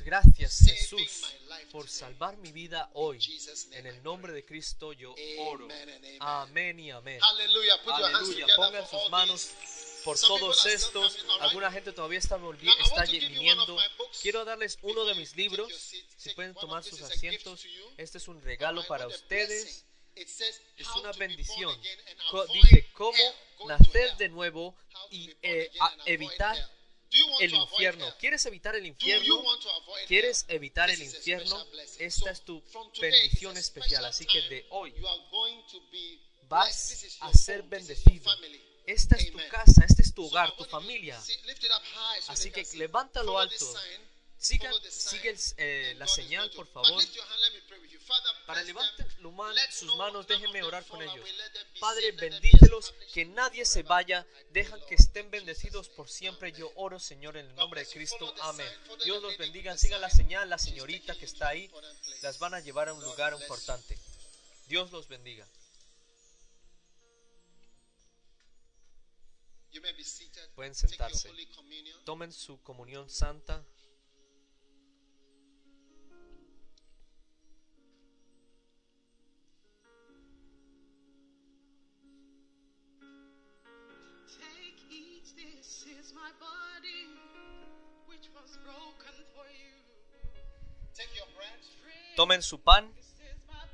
[0.00, 1.34] Gracias Jesús
[1.72, 3.18] por salvar mi vida hoy.
[3.72, 5.68] En el nombre de Cristo yo oro.
[6.20, 7.18] Amén y amén.
[7.22, 7.74] Aleluya.
[7.84, 9.50] Pongan sus manos
[10.04, 11.18] por todos estos.
[11.40, 12.38] Alguna gente todavía está,
[12.84, 13.76] está viniendo.
[14.22, 15.72] Quiero darles uno de mis libros.
[16.16, 17.66] Si pueden tomar sus asientos.
[17.96, 19.87] Este es un regalo para ustedes.
[20.76, 21.80] Es una bendición.
[22.52, 23.18] Dice cómo
[23.66, 24.76] nacer de nuevo
[25.10, 25.70] y eh,
[26.06, 26.56] evitar
[27.40, 28.14] el infierno.
[28.18, 29.42] ¿Quieres evitar el infierno?
[30.06, 31.66] ¿Quieres evitar el infierno?
[31.98, 32.62] Esta es tu
[33.00, 34.02] bendición especial.
[34.02, 34.94] special Así que de hoy
[36.48, 38.30] vas a ser bendecido.
[38.86, 41.20] Esta es tu casa, este es tu hogar, tu familia.
[42.28, 43.74] Así que levántalo alto.
[44.38, 46.90] Sigan, sigue el- eh, la señal, por favor.
[48.46, 51.28] Para levanten man- sus no manos, déjenme orar con ellos.
[51.80, 56.52] Padre, bendícelos, que nadie se vaya, dejan que estén bendecidos por siempre.
[56.52, 58.32] Yo oro, Señor, en el nombre de Cristo.
[58.42, 58.66] Amén.
[59.04, 59.76] Dios los bendiga.
[59.76, 61.70] Sigan la señal, la señorita que está ahí.
[62.22, 63.98] Las van a llevar a un lugar importante.
[64.68, 65.46] Dios los bendiga.
[70.54, 71.28] Pueden sentarse.
[72.04, 73.64] Tomen su comunión santa.
[86.28, 87.08] My body,
[88.06, 89.72] which was broken for you.
[90.94, 91.56] Take your bread.
[91.80, 92.84] Drink, Tomen su pan.
[92.96, 93.64] this is my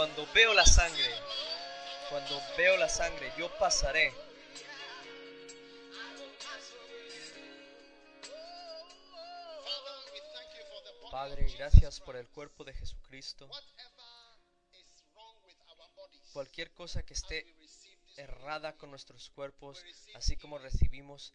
[0.00, 1.10] Cuando veo la sangre,
[2.08, 4.29] cuando veo la sangre, yo pasaré.
[11.20, 13.46] Padre, gracias por el cuerpo de Jesucristo.
[16.32, 17.44] Cualquier cosa que esté
[18.16, 19.84] errada con nuestros cuerpos,
[20.14, 21.34] así como recibimos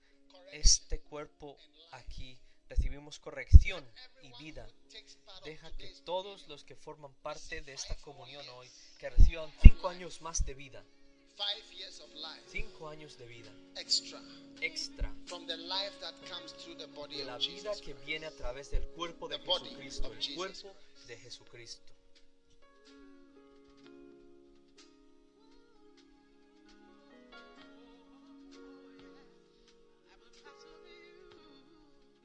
[0.54, 1.56] este cuerpo
[1.92, 3.88] aquí, recibimos corrección
[4.24, 4.68] y vida.
[5.44, 8.68] Deja que todos los que forman parte de esta comunión hoy,
[8.98, 10.84] que reciban cinco años más de vida,
[11.38, 14.20] five years of life cinco años de vida extra
[14.62, 17.82] extra from the life that comes through the body de la of vida Jesus.
[17.82, 20.76] que viene a través del cuerpo de The Jesucristo, of el Jesus cuerpo
[21.08, 21.92] de Jesucristo.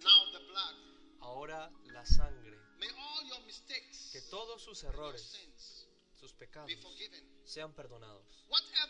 [0.03, 0.77] Now the blood.
[1.21, 5.87] Ahora la sangre, May all your mistakes, que todos sus errores, sins
[6.19, 7.23] sus pecados, be forgiven.
[7.45, 8.25] sean perdonados.
[8.49, 8.90] Whatever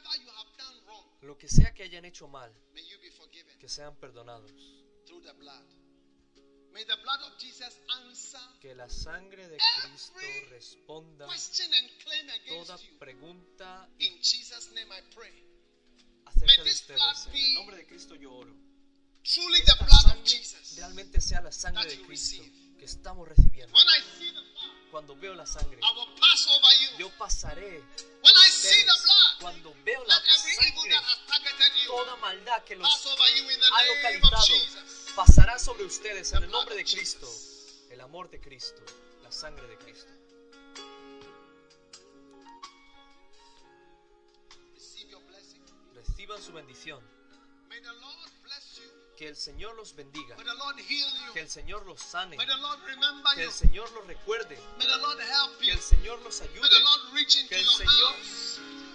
[1.23, 2.53] Lo que sea que hayan hecho mal,
[3.59, 4.51] que sean perdonados.
[5.07, 5.65] through the blood.
[6.73, 7.75] May the blood of Jesus
[8.07, 10.21] answer Que la sangre de Cristo
[10.51, 11.27] responda
[12.47, 15.33] toda pregunta In Jesus' name I pray.
[16.27, 17.27] acerca de ustedes.
[17.27, 18.55] En el nombre de Cristo yo oro.
[19.25, 20.77] Truly the Esta blood of sangre Jesus.
[20.77, 22.43] realmente sea la sangre de Cristo
[22.79, 23.75] que estamos recibiendo.
[23.77, 26.99] When I see the blood, Cuando veo la sangre, I will pass over you.
[26.99, 27.81] yo pasaré.
[28.23, 28.35] When
[29.41, 30.97] Cuando veo la sangre,
[31.87, 34.47] toda maldad que los ha localizado
[35.17, 37.27] pasará sobre ustedes en el nombre de Cristo.
[37.91, 38.83] El amor de Cristo,
[39.23, 40.13] la sangre de Cristo.
[45.95, 47.03] Reciban su bendición.
[49.17, 50.37] Que el Señor los bendiga.
[51.35, 52.37] Que el Señor los sane.
[53.35, 54.59] Que el Señor los recuerde.
[55.61, 56.69] Que el Señor los ayude.
[57.49, 58.15] Que el Señor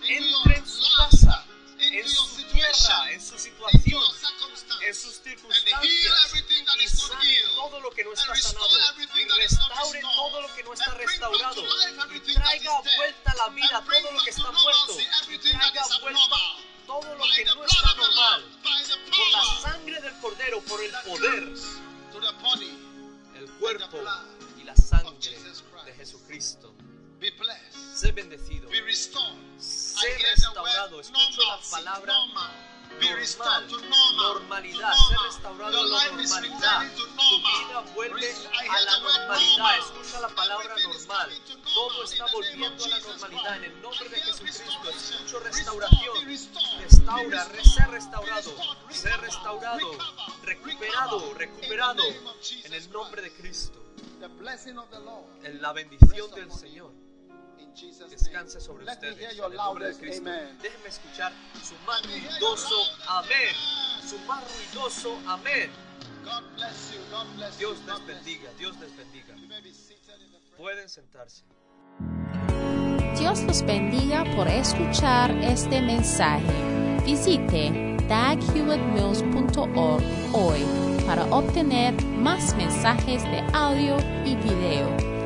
[0.07, 1.45] Entre en su casa,
[1.79, 4.03] en su tierra, en su situación,
[4.87, 6.33] en sus circunstancias
[6.79, 8.69] y sane todo lo que no está sanado.
[9.15, 11.63] Y restaure todo lo que no está restaurado.
[12.13, 14.97] y traiga vuelta la vida todo lo que está muerto.
[15.29, 16.35] y traiga vuelta
[16.85, 18.45] todo lo que no está normal.
[18.61, 21.53] Por la sangre del cordero por el poder
[23.35, 23.97] el cuerpo
[24.59, 25.37] y la sangre
[25.85, 26.73] de Jesucristo
[27.95, 28.69] sé bendecido
[29.95, 32.51] The restaurado escucho la palabra normal.
[34.17, 36.91] Normalidad, ser restaurado a la normalidad.
[36.95, 37.05] Tu
[37.37, 39.57] vida vuelve a la normalidad.
[39.57, 39.79] normal.
[39.79, 41.31] Escucha la palabra normal.
[41.73, 44.89] Todo está volviendo a la normalidad en el nombre de Jesucristo.
[44.89, 46.17] Escucho restauración.
[46.81, 48.55] Restaura, ser restaurado,
[48.89, 49.97] ser restaurado,
[50.43, 52.03] recuperado, recuperado
[52.65, 53.31] en el nombre de.
[53.31, 53.81] Cristo.
[55.43, 57.04] En la bendición del Señor
[58.09, 59.17] descanse sobre ustedes.
[59.19, 60.29] En el nombre de Cristo.
[60.61, 61.33] Déjenme escuchar
[61.63, 62.75] su más ruidoso
[63.07, 63.55] amén.
[64.07, 65.69] Su más ruidoso amén.
[67.57, 69.35] Dios les bendiga, Dios les bendiga.
[70.57, 71.43] Pueden sentarse.
[73.17, 76.53] Dios los bendiga por escuchar este mensaje.
[77.05, 80.03] Visite daghewittmills.org
[80.33, 80.65] hoy
[81.05, 85.14] para obtener más mensajes de audio y video,